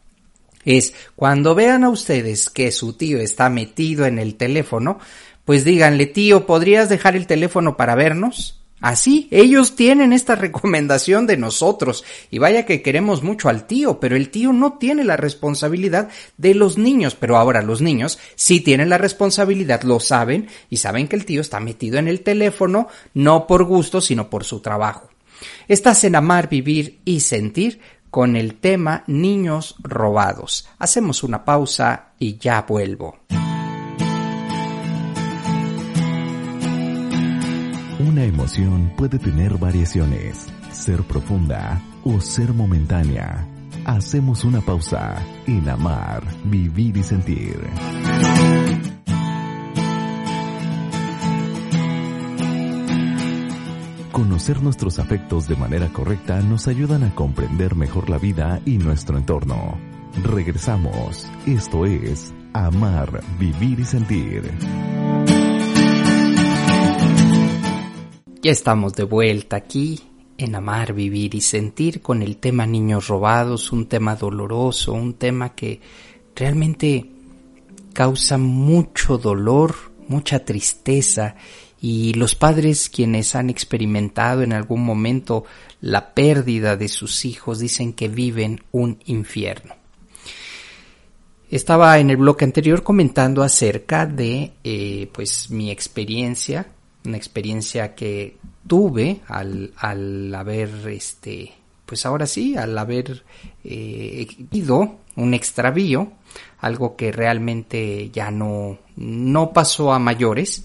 Es 0.64 0.94
cuando 1.16 1.54
vean 1.54 1.84
a 1.84 1.90
ustedes 1.90 2.50
que 2.50 2.72
su 2.72 2.92
tío 2.94 3.18
está 3.18 3.48
metido 3.48 4.06
en 4.06 4.18
el 4.18 4.34
teléfono, 4.34 4.98
pues 5.44 5.64
díganle, 5.64 6.06
tío, 6.06 6.46
¿podrías 6.46 6.88
dejar 6.88 7.16
el 7.16 7.26
teléfono 7.26 7.76
para 7.76 7.94
vernos? 7.94 8.60
Así, 8.80 9.28
ellos 9.30 9.76
tienen 9.76 10.14
esta 10.14 10.36
recomendación 10.36 11.26
de 11.26 11.36
nosotros. 11.36 12.02
Y 12.30 12.38
vaya 12.38 12.64
que 12.64 12.80
queremos 12.80 13.22
mucho 13.22 13.50
al 13.50 13.66
tío, 13.66 14.00
pero 14.00 14.16
el 14.16 14.30
tío 14.30 14.54
no 14.54 14.78
tiene 14.78 15.04
la 15.04 15.18
responsabilidad 15.18 16.08
de 16.38 16.54
los 16.54 16.78
niños. 16.78 17.14
Pero 17.14 17.36
ahora 17.36 17.60
los 17.60 17.82
niños 17.82 18.18
sí 18.36 18.60
tienen 18.60 18.88
la 18.88 18.96
responsabilidad, 18.96 19.82
lo 19.82 20.00
saben, 20.00 20.48
y 20.70 20.78
saben 20.78 21.08
que 21.08 21.16
el 21.16 21.26
tío 21.26 21.42
está 21.42 21.60
metido 21.60 21.98
en 21.98 22.08
el 22.08 22.22
teléfono, 22.22 22.88
no 23.12 23.46
por 23.46 23.64
gusto, 23.64 24.00
sino 24.00 24.30
por 24.30 24.44
su 24.44 24.60
trabajo. 24.60 25.10
Estás 25.68 26.02
en 26.04 26.16
amar, 26.16 26.48
vivir 26.48 27.00
y 27.04 27.20
sentir 27.20 27.80
con 28.10 28.36
el 28.36 28.56
tema 28.56 29.04
niños 29.06 29.76
robados. 29.82 30.68
Hacemos 30.78 31.22
una 31.22 31.44
pausa 31.44 32.12
y 32.18 32.38
ya 32.38 32.62
vuelvo. 32.62 33.18
Una 37.98 38.24
emoción 38.24 38.92
puede 38.96 39.18
tener 39.18 39.58
variaciones, 39.58 40.46
ser 40.72 41.02
profunda 41.02 41.80
o 42.04 42.20
ser 42.20 42.52
momentánea. 42.52 43.46
Hacemos 43.84 44.44
una 44.44 44.60
pausa 44.60 45.22
en 45.46 45.68
amar, 45.68 46.22
vivir 46.44 46.96
y 46.96 47.02
sentir. 47.02 47.58
Conocer 54.20 54.62
nuestros 54.62 54.98
afectos 54.98 55.48
de 55.48 55.56
manera 55.56 55.88
correcta 55.94 56.42
nos 56.42 56.68
ayudan 56.68 57.04
a 57.04 57.14
comprender 57.14 57.74
mejor 57.74 58.10
la 58.10 58.18
vida 58.18 58.60
y 58.66 58.76
nuestro 58.76 59.16
entorno. 59.16 59.78
Regresamos. 60.22 61.26
Esto 61.46 61.86
es 61.86 62.34
Amar, 62.52 63.22
Vivir 63.38 63.80
y 63.80 63.84
Sentir. 63.86 64.42
Ya 68.42 68.50
estamos 68.50 68.92
de 68.92 69.04
vuelta 69.04 69.56
aquí 69.56 69.98
en 70.36 70.54
Amar, 70.54 70.92
Vivir 70.92 71.34
y 71.34 71.40
Sentir 71.40 72.02
con 72.02 72.20
el 72.20 72.36
tema 72.36 72.66
niños 72.66 73.08
robados, 73.08 73.72
un 73.72 73.86
tema 73.86 74.16
doloroso, 74.16 74.92
un 74.92 75.14
tema 75.14 75.54
que 75.54 75.80
realmente 76.36 77.10
causa 77.94 78.36
mucho 78.36 79.16
dolor, 79.16 79.74
mucha 80.08 80.44
tristeza 80.44 81.36
y 81.80 82.14
los 82.14 82.34
padres 82.34 82.90
quienes 82.90 83.34
han 83.34 83.50
experimentado 83.50 84.42
en 84.42 84.52
algún 84.52 84.84
momento 84.84 85.44
la 85.80 86.14
pérdida 86.14 86.76
de 86.76 86.88
sus 86.88 87.24
hijos 87.24 87.58
dicen 87.58 87.92
que 87.92 88.08
viven 88.08 88.62
un 88.70 88.98
infierno. 89.06 89.74
Estaba 91.50 91.98
en 91.98 92.10
el 92.10 92.16
bloque 92.16 92.44
anterior 92.44 92.82
comentando 92.82 93.42
acerca 93.42 94.06
de 94.06 94.52
eh, 94.62 95.08
pues 95.12 95.50
mi 95.50 95.70
experiencia, 95.70 96.66
una 97.04 97.16
experiencia 97.16 97.94
que 97.94 98.36
tuve 98.66 99.20
al, 99.26 99.72
al 99.76 100.34
haber 100.34 100.70
este 100.88 101.54
pues 101.90 102.06
ahora 102.06 102.24
sí, 102.24 102.56
al 102.56 102.78
haber 102.78 103.24
eh, 103.64 104.24
ido 104.52 104.98
un 105.16 105.34
extravío, 105.34 106.12
algo 106.60 106.94
que 106.94 107.10
realmente 107.10 108.10
ya 108.10 108.30
no, 108.30 108.78
no 108.94 109.52
pasó 109.52 109.92
a 109.92 109.98
mayores, 109.98 110.62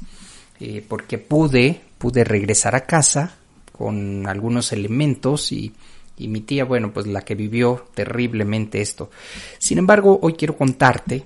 eh, 0.60 0.84
porque 0.88 1.18
pude, 1.18 1.82
pude 1.98 2.24
regresar 2.24 2.76
a 2.76 2.86
casa 2.86 3.36
con 3.72 4.28
algunos 4.28 4.72
elementos 4.72 5.52
y, 5.52 5.74
y 6.18 6.28
mi 6.28 6.42
tía, 6.42 6.66
bueno, 6.66 6.94
pues 6.94 7.08
la 7.08 7.22
que 7.22 7.36
vivió 7.36 7.88
terriblemente 7.94 8.82
esto. 8.82 9.10
Sin 9.58 9.78
embargo, 9.78 10.20
hoy 10.22 10.34
quiero 10.34 10.56
contarte 10.56 11.24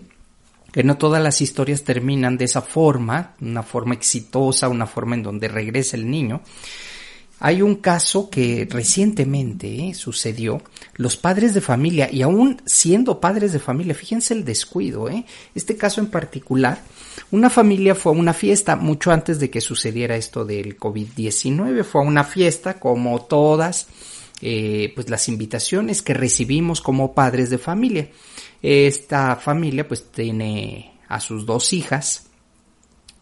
que 0.71 0.83
no 0.83 0.97
todas 0.97 1.21
las 1.21 1.41
historias 1.41 1.83
terminan 1.83 2.37
de 2.37 2.45
esa 2.45 2.61
forma, 2.61 3.33
una 3.41 3.63
forma 3.63 3.93
exitosa, 3.93 4.69
una 4.69 4.85
forma 4.85 5.15
en 5.15 5.23
donde 5.23 5.47
regresa 5.47 5.97
el 5.97 6.09
niño. 6.09 6.41
Hay 7.39 7.61
un 7.61 7.75
caso 7.75 8.29
que 8.29 8.67
recientemente 8.69 9.89
eh, 9.89 9.93
sucedió. 9.93 10.61
Los 10.95 11.15
padres 11.15 11.53
de 11.53 11.61
familia, 11.61 12.09
y 12.11 12.21
aún 12.21 12.61
siendo 12.65 13.19
padres 13.19 13.53
de 13.53 13.59
familia, 13.59 13.95
fíjense 13.95 14.33
el 14.33 14.43
descuido, 14.43 15.09
¿eh? 15.09 15.25
este 15.55 15.77
caso 15.77 16.01
en 16.01 16.07
particular, 16.07 16.83
una 17.31 17.49
familia 17.49 17.95
fue 17.95 18.13
a 18.13 18.17
una 18.17 18.33
fiesta 18.33 18.75
mucho 18.75 19.11
antes 19.11 19.39
de 19.39 19.49
que 19.49 19.61
sucediera 19.61 20.15
esto 20.15 20.43
del 20.43 20.77
COVID-19, 20.77 21.83
fue 21.83 22.01
a 22.01 22.07
una 22.07 22.23
fiesta 22.23 22.79
como 22.79 23.21
todas 23.21 23.87
eh, 24.41 24.91
pues 24.95 25.09
las 25.09 25.27
invitaciones 25.27 26.01
que 26.01 26.13
recibimos 26.13 26.81
como 26.81 27.13
padres 27.13 27.49
de 27.49 27.57
familia. 27.57 28.09
Esta 28.61 29.35
familia 29.37 29.87
pues 29.87 30.11
tiene 30.11 30.93
a 31.07 31.19
sus 31.19 31.45
dos 31.45 31.73
hijas 31.73 32.29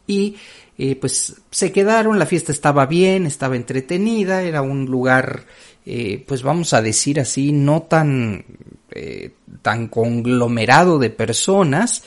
y 0.07 0.35
eh, 0.77 0.95
pues 0.95 1.35
se 1.49 1.71
quedaron, 1.71 2.19
la 2.19 2.25
fiesta 2.27 2.51
estaba 2.51 2.85
bien, 2.85 3.25
estaba 3.25 3.55
entretenida, 3.55 4.43
era 4.43 4.61
un 4.61 4.85
lugar, 4.85 5.45
eh, 5.85 6.23
pues 6.27 6.43
vamos 6.43 6.73
a 6.73 6.81
decir 6.81 7.19
así, 7.19 7.51
no 7.51 7.83
tan, 7.83 8.45
eh, 8.91 9.31
tan 9.63 9.87
conglomerado 9.87 10.99
de 10.99 11.09
personas 11.09 12.03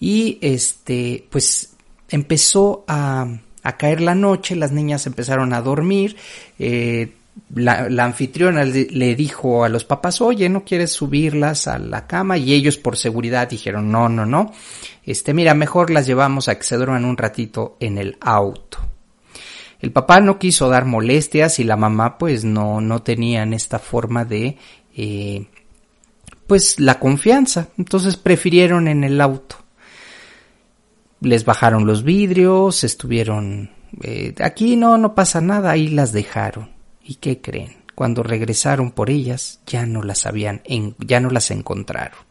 y 0.00 0.38
este, 0.40 1.24
pues 1.30 1.74
empezó 2.08 2.84
a, 2.88 3.28
a 3.62 3.76
caer 3.76 4.00
la 4.00 4.16
noche, 4.16 4.56
las 4.56 4.72
niñas 4.72 5.06
empezaron 5.06 5.52
a 5.52 5.62
dormir, 5.62 6.16
la, 7.54 8.04
anfitriona 8.04 8.64
le 8.64 9.14
dijo 9.14 9.64
a 9.64 9.68
los 9.68 9.84
papás, 9.84 10.20
oye, 10.20 10.48
¿no 10.48 10.64
quieres 10.64 10.92
subirlas 10.92 11.66
a 11.66 11.78
la 11.78 12.06
cama? 12.06 12.38
Y 12.38 12.52
ellos 12.52 12.76
por 12.76 12.96
seguridad 12.96 13.48
dijeron, 13.48 13.90
no, 13.90 14.08
no, 14.08 14.26
no. 14.26 14.52
Este, 15.10 15.34
mira, 15.34 15.54
mejor 15.54 15.90
las 15.90 16.06
llevamos 16.06 16.48
a 16.48 16.56
que 16.56 16.62
se 16.62 16.76
duerman 16.76 17.04
un 17.04 17.16
ratito 17.16 17.76
en 17.80 17.98
el 17.98 18.16
auto. 18.20 18.78
El 19.80 19.90
papá 19.90 20.20
no 20.20 20.38
quiso 20.38 20.68
dar 20.68 20.84
molestias 20.84 21.58
y 21.58 21.64
la 21.64 21.76
mamá 21.76 22.16
pues 22.16 22.44
no, 22.44 22.80
no 22.80 23.02
tenían 23.02 23.52
esta 23.52 23.80
forma 23.80 24.24
de, 24.24 24.56
eh, 24.96 25.48
pues 26.46 26.78
la 26.78 27.00
confianza. 27.00 27.70
Entonces 27.76 28.16
prefirieron 28.16 28.86
en 28.86 29.02
el 29.02 29.20
auto. 29.20 29.56
Les 31.22 31.44
bajaron 31.44 31.86
los 31.86 32.04
vidrios, 32.04 32.84
estuvieron, 32.84 33.70
eh, 34.02 34.36
aquí 34.40 34.76
no, 34.76 34.96
no 34.96 35.16
pasa 35.16 35.40
nada, 35.40 35.72
ahí 35.72 35.88
las 35.88 36.12
dejaron 36.12 36.70
¿Y 37.02 37.16
qué 37.16 37.40
creen? 37.40 37.78
Cuando 37.96 38.22
regresaron 38.22 38.92
por 38.92 39.10
ellas 39.10 39.58
ya 39.66 39.86
no 39.86 40.04
las 40.04 40.24
habían, 40.24 40.62
ya 40.98 41.18
no 41.18 41.30
las 41.30 41.50
encontraron. 41.50 42.29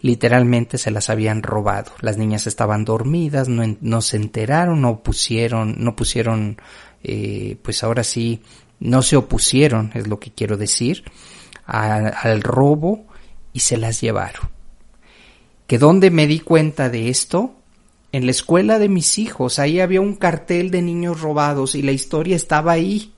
Literalmente 0.00 0.78
se 0.78 0.90
las 0.90 1.10
habían 1.10 1.42
robado. 1.42 1.92
Las 2.00 2.16
niñas 2.18 2.46
estaban 2.46 2.84
dormidas, 2.84 3.48
no, 3.48 4.02
se 4.02 4.16
enteraron, 4.16 4.80
no 4.80 5.02
pusieron, 5.02 5.76
no 5.78 5.96
pusieron, 5.96 6.58
eh, 7.02 7.56
pues 7.62 7.82
ahora 7.82 8.04
sí, 8.04 8.42
no 8.80 9.02
se 9.02 9.16
opusieron, 9.16 9.90
es 9.94 10.06
lo 10.06 10.20
que 10.20 10.32
quiero 10.32 10.56
decir, 10.56 11.04
al 11.66 12.42
robo 12.42 13.06
y 13.52 13.60
se 13.60 13.76
las 13.76 14.00
llevaron. 14.00 14.50
¿Que 15.66 15.78
dónde 15.78 16.10
me 16.10 16.26
di 16.26 16.40
cuenta 16.40 16.90
de 16.90 17.08
esto? 17.08 17.54
En 18.12 18.24
la 18.24 18.30
escuela 18.30 18.78
de 18.78 18.88
mis 18.88 19.18
hijos, 19.18 19.58
ahí 19.58 19.80
había 19.80 20.00
un 20.00 20.14
cartel 20.14 20.70
de 20.70 20.80
niños 20.80 21.20
robados 21.20 21.74
y 21.74 21.82
la 21.82 21.92
historia 21.92 22.36
estaba 22.36 22.72
ahí 22.72 23.12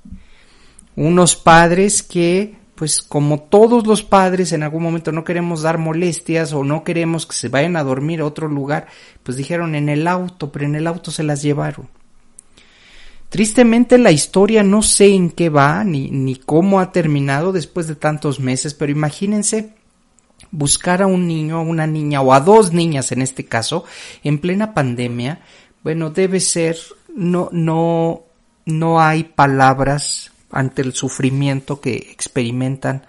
unos 0.96 1.36
padres 1.36 2.02
que, 2.02 2.56
pues 2.78 3.02
como 3.02 3.40
todos 3.40 3.88
los 3.88 4.04
padres 4.04 4.52
en 4.52 4.62
algún 4.62 4.84
momento 4.84 5.10
no 5.10 5.24
queremos 5.24 5.62
dar 5.62 5.78
molestias 5.78 6.52
o 6.52 6.62
no 6.62 6.84
queremos 6.84 7.26
que 7.26 7.34
se 7.34 7.48
vayan 7.48 7.74
a 7.74 7.82
dormir 7.82 8.20
a 8.20 8.24
otro 8.24 8.46
lugar, 8.46 8.86
pues 9.24 9.36
dijeron 9.36 9.74
en 9.74 9.88
el 9.88 10.06
auto, 10.06 10.52
pero 10.52 10.64
en 10.64 10.76
el 10.76 10.86
auto 10.86 11.10
se 11.10 11.24
las 11.24 11.42
llevaron. 11.42 11.88
Tristemente 13.30 13.98
la 13.98 14.12
historia 14.12 14.62
no 14.62 14.82
sé 14.82 15.08
en 15.08 15.30
qué 15.30 15.48
va 15.48 15.82
ni, 15.82 16.08
ni 16.12 16.36
cómo 16.36 16.78
ha 16.78 16.92
terminado 16.92 17.50
después 17.50 17.88
de 17.88 17.96
tantos 17.96 18.38
meses, 18.38 18.74
pero 18.74 18.92
imagínense 18.92 19.74
buscar 20.52 21.02
a 21.02 21.08
un 21.08 21.26
niño, 21.26 21.56
a 21.56 21.62
una 21.62 21.88
niña 21.88 22.20
o 22.20 22.32
a 22.32 22.38
dos 22.38 22.72
niñas 22.72 23.10
en 23.10 23.22
este 23.22 23.44
caso, 23.44 23.86
en 24.22 24.38
plena 24.38 24.72
pandemia, 24.72 25.40
bueno, 25.82 26.10
debe 26.10 26.38
ser, 26.38 26.78
no, 27.12 27.48
no, 27.50 28.22
no 28.66 29.00
hay 29.00 29.24
palabras 29.24 30.30
ante 30.50 30.82
el 30.82 30.92
sufrimiento 30.94 31.80
que 31.80 31.94
experimentan 31.94 33.06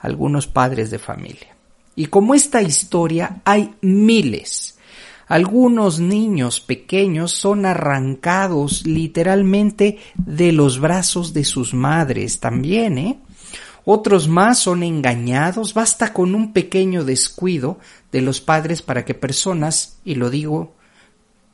algunos 0.00 0.46
padres 0.46 0.90
de 0.90 0.98
familia. 0.98 1.56
Y 1.94 2.06
como 2.06 2.34
esta 2.34 2.62
historia 2.62 3.40
hay 3.44 3.74
miles. 3.80 4.78
Algunos 5.28 5.98
niños 5.98 6.60
pequeños 6.60 7.32
son 7.32 7.66
arrancados 7.66 8.86
literalmente 8.86 9.98
de 10.14 10.52
los 10.52 10.78
brazos 10.78 11.32
de 11.32 11.44
sus 11.44 11.74
madres 11.74 12.38
también, 12.38 12.98
¿eh? 12.98 13.18
Otros 13.88 14.26
más 14.26 14.58
son 14.58 14.82
engañados, 14.82 15.72
basta 15.72 16.12
con 16.12 16.34
un 16.34 16.52
pequeño 16.52 17.04
descuido 17.04 17.78
de 18.10 18.20
los 18.20 18.40
padres 18.40 18.82
para 18.82 19.04
que 19.04 19.14
personas, 19.14 19.98
y 20.04 20.16
lo 20.16 20.28
digo 20.28 20.74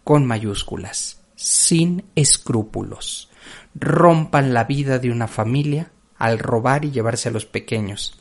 con 0.02 0.24
mayúsculas, 0.24 1.20
sin 1.36 2.04
escrúpulos, 2.14 3.28
rompan 3.74 4.54
la 4.54 4.64
vida 4.64 4.98
de 4.98 5.10
una 5.10 5.28
familia 5.28 5.92
al 6.18 6.38
robar 6.38 6.84
y 6.84 6.90
llevarse 6.90 7.28
a 7.28 7.32
los 7.32 7.46
pequeños. 7.46 8.18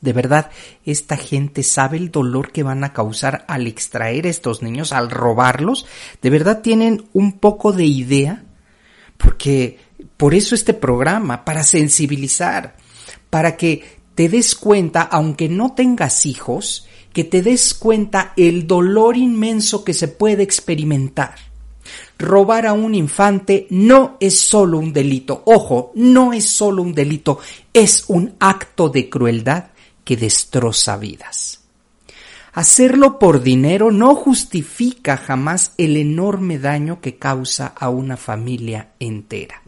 De 0.00 0.12
verdad, 0.12 0.50
esta 0.84 1.16
gente 1.16 1.64
sabe 1.64 1.96
el 1.96 2.12
dolor 2.12 2.52
que 2.52 2.62
van 2.62 2.84
a 2.84 2.92
causar 2.92 3.44
al 3.48 3.66
extraer 3.66 4.26
a 4.26 4.30
estos 4.30 4.62
niños, 4.62 4.92
al 4.92 5.10
robarlos. 5.10 5.86
De 6.22 6.30
verdad 6.30 6.60
tienen 6.62 7.08
un 7.12 7.38
poco 7.38 7.72
de 7.72 7.84
idea, 7.84 8.44
porque 9.16 9.78
por 10.16 10.34
eso 10.34 10.54
este 10.54 10.74
programa, 10.74 11.44
para 11.44 11.64
sensibilizar, 11.64 12.76
para 13.30 13.56
que 13.56 13.98
te 14.14 14.28
des 14.28 14.54
cuenta, 14.54 15.02
aunque 15.02 15.48
no 15.48 15.74
tengas 15.74 16.26
hijos, 16.26 16.86
que 17.12 17.24
te 17.24 17.42
des 17.42 17.74
cuenta 17.74 18.32
el 18.36 18.68
dolor 18.68 19.16
inmenso 19.16 19.82
que 19.82 19.94
se 19.94 20.06
puede 20.06 20.44
experimentar 20.44 21.47
robar 22.18 22.66
a 22.66 22.72
un 22.72 22.94
infante 22.94 23.66
no 23.70 24.16
es 24.20 24.40
solo 24.40 24.78
un 24.78 24.92
delito. 24.92 25.42
Ojo, 25.46 25.92
no 25.94 26.32
es 26.32 26.48
solo 26.48 26.82
un 26.82 26.94
delito, 26.94 27.38
es 27.72 28.04
un 28.08 28.34
acto 28.40 28.88
de 28.88 29.08
crueldad 29.08 29.66
que 30.04 30.16
destroza 30.16 30.96
vidas. 30.96 31.60
Hacerlo 32.52 33.18
por 33.18 33.42
dinero 33.42 33.92
no 33.92 34.14
justifica 34.16 35.16
jamás 35.16 35.74
el 35.78 35.96
enorme 35.96 36.58
daño 36.58 37.00
que 37.00 37.16
causa 37.16 37.72
a 37.76 37.88
una 37.88 38.16
familia 38.16 38.94
entera. 38.98 39.62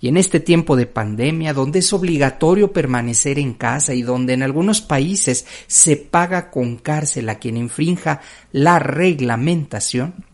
Y 0.00 0.08
en 0.08 0.16
este 0.16 0.40
tiempo 0.40 0.76
de 0.76 0.86
pandemia, 0.86 1.52
donde 1.52 1.80
es 1.80 1.92
obligatorio 1.92 2.72
permanecer 2.72 3.38
en 3.38 3.54
casa 3.54 3.94
y 3.94 4.02
donde 4.02 4.32
en 4.32 4.42
algunos 4.42 4.80
países 4.80 5.44
se 5.66 5.96
paga 5.96 6.50
con 6.50 6.76
cárcel 6.76 7.28
a 7.28 7.38
quien 7.38 7.56
infrinja 7.56 8.20
la 8.52 8.78
reglamentación, 8.78 10.24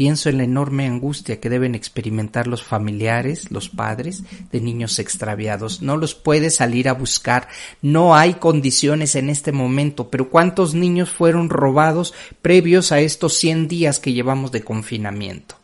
Pienso 0.00 0.30
en 0.30 0.38
la 0.38 0.44
enorme 0.44 0.86
angustia 0.86 1.40
que 1.40 1.50
deben 1.50 1.74
experimentar 1.74 2.46
los 2.46 2.62
familiares, 2.62 3.50
los 3.50 3.68
padres 3.68 4.22
de 4.50 4.58
niños 4.58 4.98
extraviados. 4.98 5.82
No 5.82 5.98
los 5.98 6.14
puede 6.14 6.48
salir 6.48 6.88
a 6.88 6.94
buscar, 6.94 7.48
no 7.82 8.16
hay 8.16 8.32
condiciones 8.32 9.14
en 9.14 9.28
este 9.28 9.52
momento, 9.52 10.08
pero 10.08 10.30
¿cuántos 10.30 10.72
niños 10.72 11.10
fueron 11.10 11.50
robados 11.50 12.14
previos 12.40 12.92
a 12.92 13.00
estos 13.00 13.34
100 13.34 13.68
días 13.68 13.98
que 13.98 14.14
llevamos 14.14 14.52
de 14.52 14.62
confinamiento? 14.62 15.56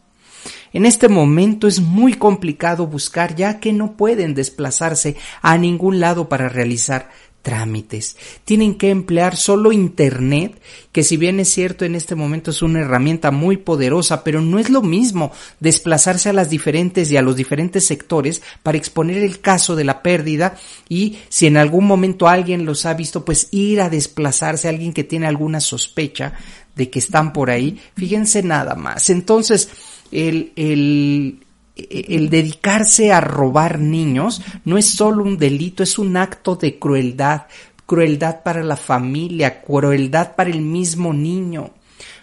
En 0.74 0.84
este 0.84 1.08
momento 1.08 1.66
es 1.66 1.80
muy 1.80 2.12
complicado 2.12 2.86
buscar 2.86 3.36
ya 3.36 3.58
que 3.58 3.72
no 3.72 3.96
pueden 3.96 4.34
desplazarse 4.34 5.16
a 5.40 5.56
ningún 5.56 5.98
lado 5.98 6.28
para 6.28 6.50
realizar 6.50 7.08
trámites. 7.46 8.16
Tienen 8.44 8.74
que 8.74 8.90
emplear 8.90 9.36
solo 9.36 9.70
Internet, 9.70 10.60
que 10.90 11.04
si 11.04 11.16
bien 11.16 11.38
es 11.38 11.48
cierto 11.48 11.84
en 11.84 11.94
este 11.94 12.16
momento 12.16 12.50
es 12.50 12.60
una 12.60 12.80
herramienta 12.80 13.30
muy 13.30 13.56
poderosa, 13.56 14.24
pero 14.24 14.40
no 14.40 14.58
es 14.58 14.68
lo 14.68 14.82
mismo 14.82 15.30
desplazarse 15.60 16.28
a 16.28 16.32
las 16.32 16.50
diferentes 16.50 17.08
y 17.12 17.16
a 17.16 17.22
los 17.22 17.36
diferentes 17.36 17.86
sectores 17.86 18.42
para 18.64 18.78
exponer 18.78 19.18
el 19.18 19.38
caso 19.40 19.76
de 19.76 19.84
la 19.84 20.02
pérdida 20.02 20.56
y 20.88 21.18
si 21.28 21.46
en 21.46 21.56
algún 21.56 21.86
momento 21.86 22.26
alguien 22.26 22.66
los 22.66 22.84
ha 22.84 22.94
visto, 22.94 23.24
pues 23.24 23.46
ir 23.52 23.80
a 23.80 23.90
desplazarse, 23.90 24.68
alguien 24.68 24.92
que 24.92 25.04
tiene 25.04 25.28
alguna 25.28 25.60
sospecha 25.60 26.32
de 26.74 26.90
que 26.90 26.98
están 26.98 27.32
por 27.32 27.50
ahí. 27.50 27.78
Fíjense 27.94 28.42
nada 28.42 28.74
más. 28.74 29.08
Entonces, 29.08 29.68
el, 30.10 30.52
el, 30.56 31.45
el 31.76 32.30
dedicarse 32.30 33.12
a 33.12 33.20
robar 33.20 33.78
niños 33.78 34.42
no 34.64 34.78
es 34.78 34.86
solo 34.86 35.22
un 35.22 35.36
delito, 35.36 35.82
es 35.82 35.98
un 35.98 36.16
acto 36.16 36.56
de 36.56 36.78
crueldad, 36.78 37.42
crueldad 37.84 38.42
para 38.42 38.64
la 38.64 38.76
familia, 38.76 39.62
crueldad 39.62 40.34
para 40.34 40.50
el 40.50 40.62
mismo 40.62 41.12
niño. 41.12 41.70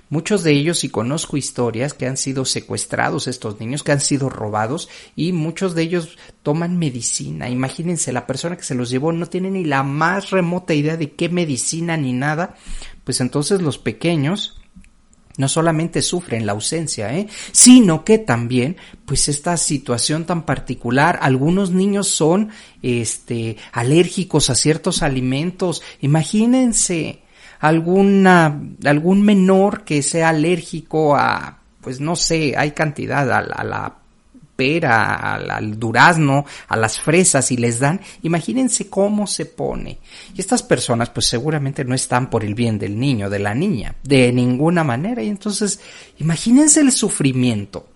Muchos 0.10 0.44
de 0.44 0.52
ellos, 0.52 0.84
y 0.84 0.90
conozco 0.90 1.38
historias 1.38 1.94
que 1.96 2.06
han 2.06 2.18
sido 2.18 2.46
secuestrados 2.46 3.28
estos 3.28 3.60
niños, 3.60 3.82
que 3.82 3.94
han 3.94 4.00
sido 4.00 4.30
robados, 4.30 4.88
y 5.16 5.32
muchos 5.32 5.74
de 5.74 5.84
ellos 5.84 6.18
toman 6.44 6.78
medicina. 6.78 7.50
Imagínense, 7.50 8.14
la 8.14 8.28
persona 8.28 8.56
que 8.56 8.64
se 8.64 8.76
los 8.76 8.92
llevó 8.92 9.12
no 9.12 9.26
tiene 9.26 9.50
ni 9.50 9.64
la 9.64 9.82
más 9.82 10.30
remota 10.30 10.76
idea 10.76 10.98
de 10.98 11.14
qué 11.14 11.30
medicina 11.30 11.98
ni 11.98 12.14
nada. 12.14 12.56
Pues 13.04 13.22
entonces 13.22 13.62
los 13.62 13.80
pequeños 13.80 14.62
no 15.38 15.48
solamente 15.48 16.02
sufren 16.02 16.46
la 16.46 16.52
ausencia, 16.52 17.18
¿eh? 17.18 17.28
sino 17.52 18.04
que 18.04 18.20
también, 18.20 18.78
pues 19.06 19.30
esta 19.30 19.58
situación 19.58 20.26
tan 20.26 20.46
particular, 20.46 21.20
algunos 21.22 21.72
niños 21.72 22.08
son, 22.08 22.50
este, 22.82 23.58
alérgicos 23.72 24.50
a 24.50 24.56
ciertos 24.56 25.02
alimentos. 25.02 25.82
Imagínense 26.02 27.24
alguna, 27.60 28.62
algún 28.84 29.24
menor 29.24 29.84
que 29.84 30.04
sea 30.04 30.30
alérgico 30.30 31.16
a, 31.16 31.60
pues 31.82 32.00
no 32.00 32.16
sé, 32.16 32.56
hay 32.58 32.72
cantidad 32.72 33.32
a, 33.32 33.40
a 33.40 33.64
la 33.64 34.03
pera, 34.64 35.34
al, 35.36 35.78
durazno, 35.78 36.46
a 36.70 36.78
las 36.78 36.98
fresas 36.98 37.52
y 37.52 37.58
les 37.58 37.80
dan, 37.80 38.00
imagínense 38.22 38.90
cómo 38.90 39.28
se 39.28 39.46
pone. 39.46 40.00
Y 40.34 40.40
estas 40.40 40.64
personas 40.64 41.10
pues 41.10 41.26
seguramente 41.26 41.84
no 41.84 41.94
están 41.94 42.30
por 42.30 42.46
el 42.46 42.56
bien 42.56 42.80
del 42.80 42.98
niño, 42.98 43.30
de 43.30 43.40
la 43.40 43.54
niña, 43.54 43.96
de 44.04 44.32
ninguna 44.32 44.86
manera. 44.86 45.22
Y 45.22 45.28
entonces, 45.28 45.82
imagínense 46.20 46.80
el 46.80 46.94
sufrimiento. 46.94 47.88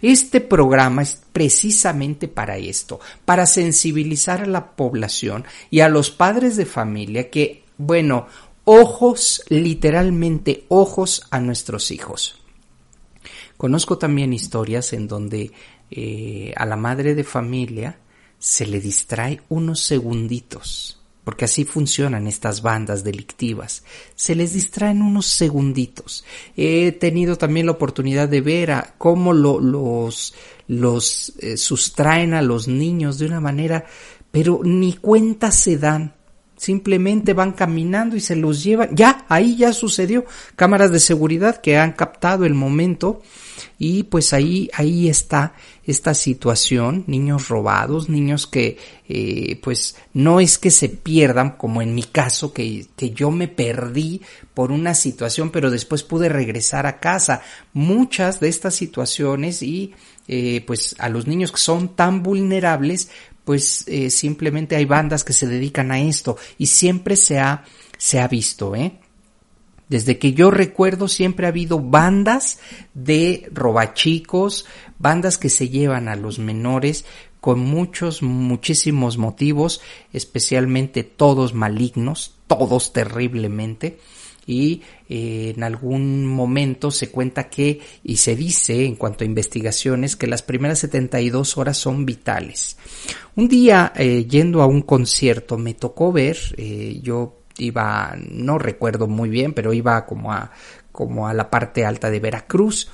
Este 0.00 0.40
programa 0.40 1.02
es 1.02 1.20
precisamente 1.34 2.28
para 2.28 2.56
esto, 2.56 2.98
para 3.26 3.44
sensibilizar 3.44 4.40
a 4.40 4.46
la 4.46 4.70
población 4.74 5.44
y 5.70 5.80
a 5.80 5.90
los 5.90 6.10
padres 6.10 6.56
de 6.56 6.64
familia 6.64 7.28
que, 7.28 7.62
bueno, 7.76 8.26
ojos, 8.64 9.42
literalmente 9.50 10.64
ojos 10.68 11.26
a 11.30 11.40
nuestros 11.40 11.90
hijos. 11.90 12.45
Conozco 13.56 13.98
también 13.98 14.32
historias 14.32 14.92
en 14.92 15.08
donde 15.08 15.52
eh, 15.90 16.52
a 16.56 16.66
la 16.66 16.76
madre 16.76 17.14
de 17.14 17.24
familia 17.24 17.98
se 18.38 18.66
le 18.66 18.80
distrae 18.80 19.40
unos 19.48 19.80
segunditos, 19.80 21.00
porque 21.24 21.46
así 21.46 21.64
funcionan 21.64 22.26
estas 22.26 22.60
bandas 22.60 23.02
delictivas, 23.02 23.82
se 24.14 24.34
les 24.34 24.52
distraen 24.52 25.00
unos 25.00 25.26
segunditos. 25.26 26.24
He 26.56 26.92
tenido 26.92 27.36
también 27.36 27.66
la 27.66 27.72
oportunidad 27.72 28.28
de 28.28 28.40
ver 28.42 28.72
a 28.72 28.94
cómo 28.98 29.32
los, 29.32 30.34
los 30.68 31.32
eh, 31.38 31.56
sustraen 31.56 32.34
a 32.34 32.42
los 32.42 32.68
niños 32.68 33.18
de 33.18 33.26
una 33.26 33.40
manera, 33.40 33.86
pero 34.30 34.60
ni 34.62 34.92
cuenta 34.92 35.50
se 35.50 35.78
dan 35.78 36.14
Simplemente 36.56 37.34
van 37.34 37.52
caminando 37.52 38.16
y 38.16 38.20
se 38.20 38.36
los 38.36 38.64
llevan. 38.64 38.94
Ya, 38.94 39.26
ahí 39.28 39.56
ya 39.56 39.72
sucedió. 39.72 40.24
Cámaras 40.56 40.90
de 40.90 41.00
seguridad 41.00 41.60
que 41.60 41.76
han 41.76 41.92
captado 41.92 42.44
el 42.44 42.54
momento 42.54 43.22
y 43.78 44.04
pues 44.04 44.32
ahí, 44.32 44.70
ahí 44.72 45.08
está 45.08 45.54
esta 45.84 46.14
situación. 46.14 47.04
Niños 47.06 47.48
robados, 47.48 48.08
niños 48.08 48.46
que 48.46 48.78
eh, 49.08 49.60
pues 49.62 49.96
no 50.14 50.40
es 50.40 50.58
que 50.58 50.70
se 50.70 50.88
pierdan, 50.88 51.56
como 51.56 51.82
en 51.82 51.94
mi 51.94 52.04
caso, 52.04 52.52
que, 52.52 52.86
que 52.96 53.10
yo 53.10 53.30
me 53.30 53.48
perdí 53.48 54.22
por 54.54 54.72
una 54.72 54.94
situación, 54.94 55.50
pero 55.50 55.70
después 55.70 56.02
pude 56.02 56.28
regresar 56.28 56.86
a 56.86 57.00
casa. 57.00 57.42
Muchas 57.74 58.40
de 58.40 58.48
estas 58.48 58.74
situaciones 58.74 59.62
y 59.62 59.94
eh, 60.28 60.64
pues 60.66 60.96
a 60.98 61.08
los 61.08 61.26
niños 61.26 61.52
que 61.52 61.58
son 61.58 61.94
tan 61.94 62.22
vulnerables 62.22 63.10
pues 63.46 63.84
eh, 63.86 64.10
simplemente 64.10 64.74
hay 64.74 64.86
bandas 64.86 65.22
que 65.22 65.32
se 65.32 65.46
dedican 65.46 65.92
a 65.92 66.00
esto 66.00 66.36
y 66.58 66.66
siempre 66.66 67.14
se 67.14 67.38
ha, 67.38 67.64
se 67.96 68.18
ha 68.18 68.26
visto, 68.26 68.74
¿eh? 68.74 68.98
Desde 69.88 70.18
que 70.18 70.32
yo 70.32 70.50
recuerdo 70.50 71.06
siempre 71.06 71.46
ha 71.46 71.50
habido 71.50 71.78
bandas 71.78 72.58
de 72.92 73.48
robachicos, 73.52 74.66
bandas 74.98 75.38
que 75.38 75.48
se 75.48 75.68
llevan 75.68 76.08
a 76.08 76.16
los 76.16 76.40
menores 76.40 77.04
con 77.40 77.60
muchos, 77.60 78.20
muchísimos 78.20 79.16
motivos, 79.16 79.80
especialmente 80.12 81.04
todos 81.04 81.54
malignos, 81.54 82.34
todos 82.48 82.92
terriblemente 82.92 84.00
y 84.46 84.82
eh, 85.08 85.52
en 85.56 85.62
algún 85.64 86.24
momento 86.24 86.90
se 86.90 87.10
cuenta 87.10 87.50
que 87.50 87.80
y 88.04 88.16
se 88.16 88.36
dice 88.36 88.84
en 88.84 88.94
cuanto 88.94 89.24
a 89.24 89.26
investigaciones 89.26 90.14
que 90.14 90.28
las 90.28 90.42
primeras 90.42 90.78
72 90.78 91.58
horas 91.58 91.76
son 91.76 92.06
vitales. 92.06 92.76
Un 93.34 93.48
día 93.48 93.92
eh, 93.96 94.24
yendo 94.28 94.62
a 94.62 94.66
un 94.66 94.82
concierto 94.82 95.58
me 95.58 95.74
tocó 95.74 96.12
ver, 96.12 96.38
eh, 96.56 97.00
yo 97.02 97.40
iba, 97.58 98.16
no 98.30 98.58
recuerdo 98.58 99.08
muy 99.08 99.28
bien, 99.28 99.52
pero 99.52 99.72
iba 99.72 100.06
como 100.06 100.32
a, 100.32 100.52
como 100.92 101.26
a 101.26 101.34
la 101.34 101.50
parte 101.50 101.84
alta 101.84 102.10
de 102.10 102.20
Veracruz 102.20 102.88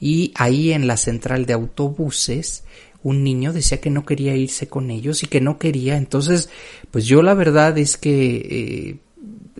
y 0.00 0.32
ahí 0.34 0.72
en 0.72 0.86
la 0.86 0.96
central 0.96 1.46
de 1.46 1.52
autobuses 1.52 2.64
un 3.02 3.22
niño 3.22 3.52
decía 3.52 3.80
que 3.80 3.88
no 3.88 4.04
quería 4.04 4.34
irse 4.34 4.68
con 4.68 4.90
ellos 4.90 5.22
y 5.22 5.28
que 5.28 5.40
no 5.40 5.58
quería. 5.58 5.96
Entonces, 5.96 6.50
pues 6.90 7.06
yo 7.06 7.22
la 7.22 7.34
verdad 7.34 7.78
es 7.78 7.96
que 7.96 8.98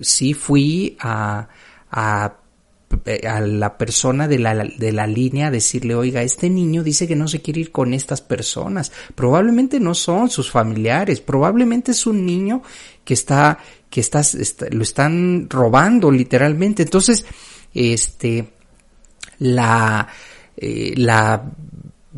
sí 0.00 0.34
fui 0.34 0.96
a, 1.00 1.48
a, 1.90 2.36
a 3.28 3.40
la 3.40 3.78
persona 3.78 4.28
de 4.28 4.38
la, 4.38 4.54
de 4.54 4.92
la 4.92 5.06
línea 5.06 5.48
a 5.48 5.50
decirle, 5.50 5.94
oiga, 5.94 6.22
este 6.22 6.50
niño 6.50 6.82
dice 6.82 7.06
que 7.06 7.16
no 7.16 7.28
se 7.28 7.42
quiere 7.42 7.60
ir 7.60 7.72
con 7.72 7.94
estas 7.94 8.20
personas. 8.20 8.92
Probablemente 9.14 9.80
no 9.80 9.94
son 9.94 10.30
sus 10.30 10.50
familiares, 10.50 11.20
probablemente 11.20 11.92
es 11.92 12.06
un 12.06 12.24
niño 12.24 12.62
que 13.04 13.14
está, 13.14 13.58
que 13.90 14.00
está, 14.00 14.22
lo 14.70 14.82
están 14.82 15.48
robando 15.48 16.10
literalmente. 16.10 16.84
Entonces, 16.84 17.24
este, 17.74 18.52
la, 19.38 20.08
eh, 20.56 20.94
la 20.96 21.52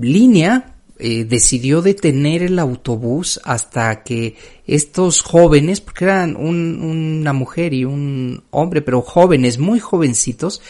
línea 0.00 0.77
eh, 0.98 1.24
decidió 1.24 1.80
detener 1.80 2.42
el 2.42 2.58
autobús 2.58 3.40
hasta 3.44 4.02
que 4.02 4.34
estos 4.66 5.22
jóvenes, 5.22 5.80
porque 5.80 6.04
eran 6.04 6.36
una 6.36 7.32
mujer 7.32 7.72
y 7.72 7.84
un 7.84 8.42
hombre, 8.50 8.82
pero 8.82 9.00
jóvenes, 9.02 9.58
muy 9.58 9.78
jovencitos, 9.78 10.60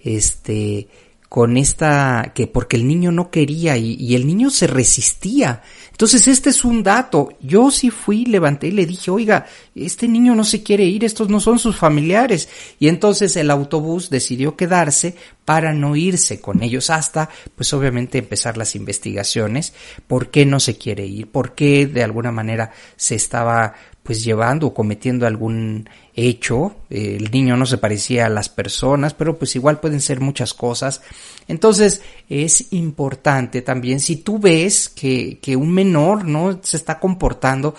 este, 0.00 0.88
con 1.32 1.56
esta, 1.56 2.32
que 2.34 2.46
porque 2.46 2.76
el 2.76 2.86
niño 2.86 3.10
no 3.10 3.30
quería 3.30 3.74
y, 3.78 4.14
el 4.14 4.26
niño 4.26 4.50
se 4.50 4.66
resistía. 4.66 5.62
Entonces 5.90 6.28
este 6.28 6.50
es 6.50 6.62
un 6.62 6.82
dato. 6.82 7.30
Yo 7.40 7.70
sí 7.70 7.88
fui, 7.88 8.26
levanté 8.26 8.66
y 8.66 8.72
le 8.72 8.84
dije, 8.84 9.10
oiga, 9.10 9.46
este 9.74 10.08
niño 10.08 10.34
no 10.34 10.44
se 10.44 10.62
quiere 10.62 10.84
ir, 10.84 11.04
estos 11.04 11.30
no 11.30 11.40
son 11.40 11.58
sus 11.58 11.74
familiares. 11.74 12.50
Y 12.78 12.88
entonces 12.88 13.34
el 13.36 13.50
autobús 13.50 14.10
decidió 14.10 14.56
quedarse 14.56 15.16
para 15.46 15.72
no 15.72 15.96
irse 15.96 16.38
con 16.38 16.62
ellos 16.62 16.90
hasta, 16.90 17.30
pues 17.56 17.72
obviamente 17.72 18.18
empezar 18.18 18.58
las 18.58 18.76
investigaciones. 18.76 19.72
¿Por 20.06 20.30
qué 20.30 20.44
no 20.44 20.60
se 20.60 20.76
quiere 20.76 21.06
ir? 21.06 21.28
¿Por 21.28 21.54
qué 21.54 21.86
de 21.86 22.02
alguna 22.02 22.30
manera 22.30 22.72
se 22.96 23.14
estaba 23.14 23.72
pues 24.02 24.24
llevando 24.24 24.68
o 24.68 24.74
cometiendo 24.74 25.26
algún 25.26 25.88
hecho. 26.14 26.76
el 26.90 27.30
niño 27.30 27.56
no 27.56 27.66
se 27.66 27.78
parecía 27.78 28.26
a 28.26 28.30
las 28.30 28.48
personas, 28.48 29.14
pero 29.14 29.38
pues 29.38 29.54
igual 29.56 29.80
pueden 29.80 30.00
ser 30.00 30.20
muchas 30.20 30.54
cosas. 30.54 31.02
Entonces 31.48 32.02
es 32.28 32.72
importante 32.72 33.62
también 33.62 34.00
si 34.00 34.16
tú 34.16 34.38
ves 34.38 34.88
que, 34.88 35.38
que 35.40 35.56
un 35.56 35.72
menor 35.72 36.24
no 36.24 36.58
se 36.62 36.76
está 36.76 36.98
comportando, 36.98 37.74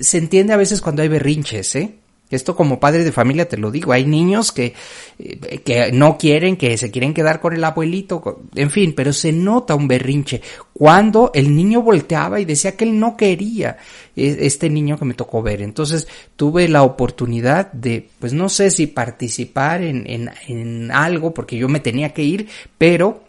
se 0.00 0.18
entiende 0.18 0.52
a 0.52 0.58
veces 0.58 0.80
cuando 0.80 1.02
hay 1.02 1.08
berrinches, 1.08 1.74
¿eh? 1.76 1.98
Esto 2.36 2.56
como 2.56 2.80
padre 2.80 3.04
de 3.04 3.12
familia 3.12 3.48
te 3.48 3.56
lo 3.56 3.70
digo, 3.70 3.92
hay 3.92 4.04
niños 4.04 4.52
que, 4.52 4.74
eh, 5.18 5.60
que 5.64 5.92
no 5.92 6.18
quieren, 6.18 6.56
que 6.56 6.76
se 6.76 6.90
quieren 6.90 7.14
quedar 7.14 7.40
con 7.40 7.54
el 7.54 7.64
abuelito, 7.64 8.42
en 8.54 8.70
fin, 8.70 8.94
pero 8.94 9.12
se 9.12 9.32
nota 9.32 9.74
un 9.74 9.88
berrinche. 9.88 10.40
Cuando 10.72 11.30
el 11.34 11.54
niño 11.54 11.82
volteaba 11.82 12.40
y 12.40 12.44
decía 12.44 12.76
que 12.76 12.84
él 12.84 12.98
no 12.98 13.16
quería 13.16 13.76
e, 14.16 14.38
este 14.40 14.68
niño 14.70 14.98
que 14.98 15.04
me 15.04 15.14
tocó 15.14 15.42
ver. 15.42 15.62
Entonces 15.62 16.08
tuve 16.36 16.68
la 16.68 16.82
oportunidad 16.82 17.72
de, 17.72 18.08
pues 18.18 18.32
no 18.32 18.48
sé 18.48 18.70
si 18.70 18.86
participar 18.86 19.82
en, 19.82 20.04
en, 20.08 20.30
en 20.48 20.90
algo, 20.90 21.32
porque 21.32 21.56
yo 21.56 21.68
me 21.68 21.80
tenía 21.80 22.12
que 22.12 22.22
ir, 22.22 22.48
pero 22.78 23.22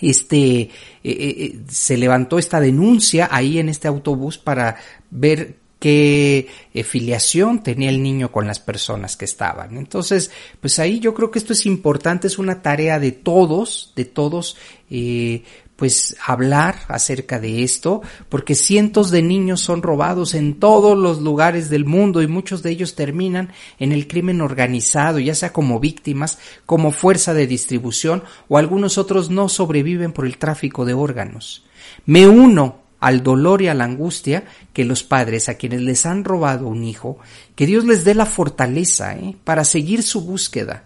este 0.00 0.60
eh, 0.60 0.70
eh, 1.04 1.58
se 1.68 1.96
levantó 1.96 2.38
esta 2.38 2.60
denuncia 2.60 3.28
ahí 3.30 3.58
en 3.58 3.68
este 3.68 3.88
autobús 3.88 4.38
para 4.38 4.76
ver 5.10 5.56
qué 5.78 6.48
eh, 6.72 6.84
filiación 6.84 7.62
tenía 7.62 7.90
el 7.90 8.02
niño 8.02 8.32
con 8.32 8.46
las 8.46 8.60
personas 8.60 9.16
que 9.16 9.24
estaban. 9.24 9.76
Entonces, 9.76 10.30
pues 10.60 10.78
ahí 10.78 11.00
yo 11.00 11.14
creo 11.14 11.30
que 11.30 11.38
esto 11.38 11.52
es 11.52 11.66
importante, 11.66 12.26
es 12.26 12.38
una 12.38 12.62
tarea 12.62 12.98
de 12.98 13.12
todos, 13.12 13.92
de 13.94 14.04
todos, 14.04 14.56
eh, 14.90 15.42
pues 15.76 16.16
hablar 16.26 16.76
acerca 16.88 17.38
de 17.38 17.62
esto, 17.62 18.00
porque 18.30 18.54
cientos 18.54 19.10
de 19.10 19.20
niños 19.20 19.60
son 19.60 19.82
robados 19.82 20.34
en 20.34 20.54
todos 20.54 20.96
los 20.96 21.20
lugares 21.20 21.68
del 21.68 21.84
mundo 21.84 22.22
y 22.22 22.26
muchos 22.26 22.62
de 22.62 22.70
ellos 22.70 22.94
terminan 22.94 23.52
en 23.78 23.92
el 23.92 24.08
crimen 24.08 24.40
organizado, 24.40 25.18
ya 25.18 25.34
sea 25.34 25.52
como 25.52 25.78
víctimas, 25.78 26.38
como 26.64 26.92
fuerza 26.92 27.34
de 27.34 27.46
distribución 27.46 28.24
o 28.48 28.56
algunos 28.56 28.96
otros 28.96 29.28
no 29.28 29.50
sobreviven 29.50 30.12
por 30.12 30.24
el 30.24 30.38
tráfico 30.38 30.86
de 30.86 30.94
órganos. 30.94 31.62
Me 32.06 32.26
uno 32.26 32.85
al 33.00 33.22
dolor 33.22 33.62
y 33.62 33.68
a 33.68 33.74
la 33.74 33.84
angustia 33.84 34.44
que 34.72 34.84
los 34.84 35.02
padres 35.02 35.48
a 35.48 35.54
quienes 35.54 35.82
les 35.82 36.06
han 36.06 36.24
robado 36.24 36.66
un 36.66 36.84
hijo, 36.84 37.18
que 37.54 37.66
Dios 37.66 37.84
les 37.84 38.04
dé 38.04 38.14
la 38.14 38.26
fortaleza 38.26 39.14
¿eh? 39.14 39.36
para 39.44 39.64
seguir 39.64 40.02
su 40.02 40.22
búsqueda, 40.22 40.84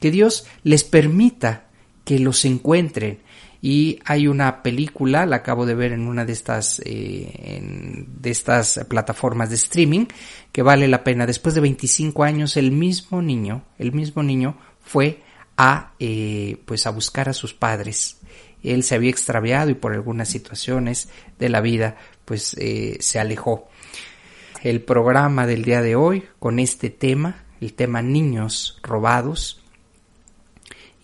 que 0.00 0.10
Dios 0.10 0.46
les 0.62 0.84
permita 0.84 1.64
que 2.04 2.18
los 2.18 2.44
encuentren. 2.44 3.20
Y 3.60 3.98
hay 4.04 4.28
una 4.28 4.62
película, 4.62 5.26
la 5.26 5.36
acabo 5.36 5.66
de 5.66 5.74
ver 5.74 5.90
en 5.90 6.06
una 6.06 6.24
de 6.24 6.32
estas, 6.32 6.80
eh, 6.84 8.04
de 8.06 8.30
estas 8.30 8.80
plataformas 8.88 9.50
de 9.50 9.56
streaming, 9.56 10.06
que 10.52 10.62
vale 10.62 10.86
la 10.86 11.02
pena. 11.02 11.26
Después 11.26 11.56
de 11.56 11.60
25 11.60 12.22
años, 12.22 12.56
el 12.56 12.70
mismo 12.70 13.20
niño, 13.20 13.64
el 13.78 13.92
mismo 13.92 14.22
niño 14.22 14.56
fue 14.80 15.22
a, 15.56 15.92
eh, 15.98 16.62
pues 16.66 16.86
a 16.86 16.90
buscar 16.90 17.28
a 17.28 17.32
sus 17.32 17.52
padres 17.52 18.17
él 18.62 18.82
se 18.82 18.94
había 18.94 19.10
extraviado 19.10 19.70
y 19.70 19.74
por 19.74 19.92
algunas 19.92 20.28
situaciones 20.28 21.08
de 21.38 21.48
la 21.48 21.60
vida 21.60 21.96
pues 22.24 22.54
eh, 22.58 22.96
se 23.00 23.18
alejó. 23.18 23.68
El 24.62 24.82
programa 24.82 25.46
del 25.46 25.64
día 25.64 25.82
de 25.82 25.96
hoy 25.96 26.24
con 26.38 26.58
este 26.58 26.90
tema, 26.90 27.44
el 27.60 27.74
tema 27.74 28.02
niños 28.02 28.78
robados 28.82 29.62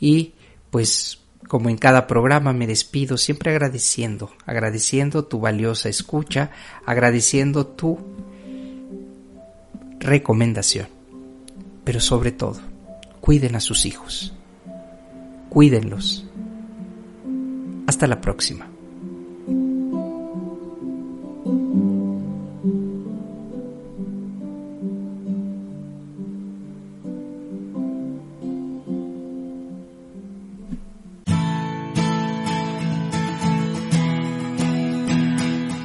y 0.01 0.35
pues 0.71 1.21
como 1.49 1.69
en 1.69 1.77
cada 1.77 2.07
programa 2.07 2.53
me 2.53 2.67
despido 2.67 3.17
siempre 3.17 3.51
agradeciendo, 3.51 4.33
agradeciendo 4.45 5.25
tu 5.25 5.41
valiosa 5.41 5.89
escucha, 5.89 6.51
agradeciendo 6.85 7.67
tu 7.67 7.99
recomendación. 10.01 10.89
Pero 11.85 12.01
sobre 12.01 12.33
todo, 12.33 12.61
cuiden 13.21 13.55
a 13.57 13.61
sus 13.61 13.87
hijos. 13.87 14.35
Cuídenlos 15.51 16.27
hasta 17.95 18.09
la 18.09 18.21
próxima. 18.21 18.67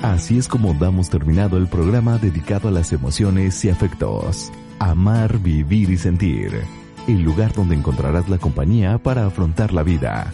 Así 0.01 0.39
es 0.39 0.47
como 0.47 0.73
damos 0.73 1.11
terminado 1.11 1.57
el 1.57 1.67
programa 1.67 2.17
dedicado 2.17 2.69
a 2.69 2.71
las 2.71 2.91
emociones 2.91 3.63
y 3.65 3.69
afectos. 3.69 4.51
Amar, 4.79 5.37
vivir 5.37 5.91
y 5.91 5.97
sentir. 5.97 6.59
El 7.07 7.21
lugar 7.21 7.53
donde 7.53 7.75
encontrarás 7.75 8.27
la 8.29 8.39
compañía 8.39 8.97
para 8.97 9.27
afrontar 9.27 9.73
la 9.73 9.83
vida 9.83 10.33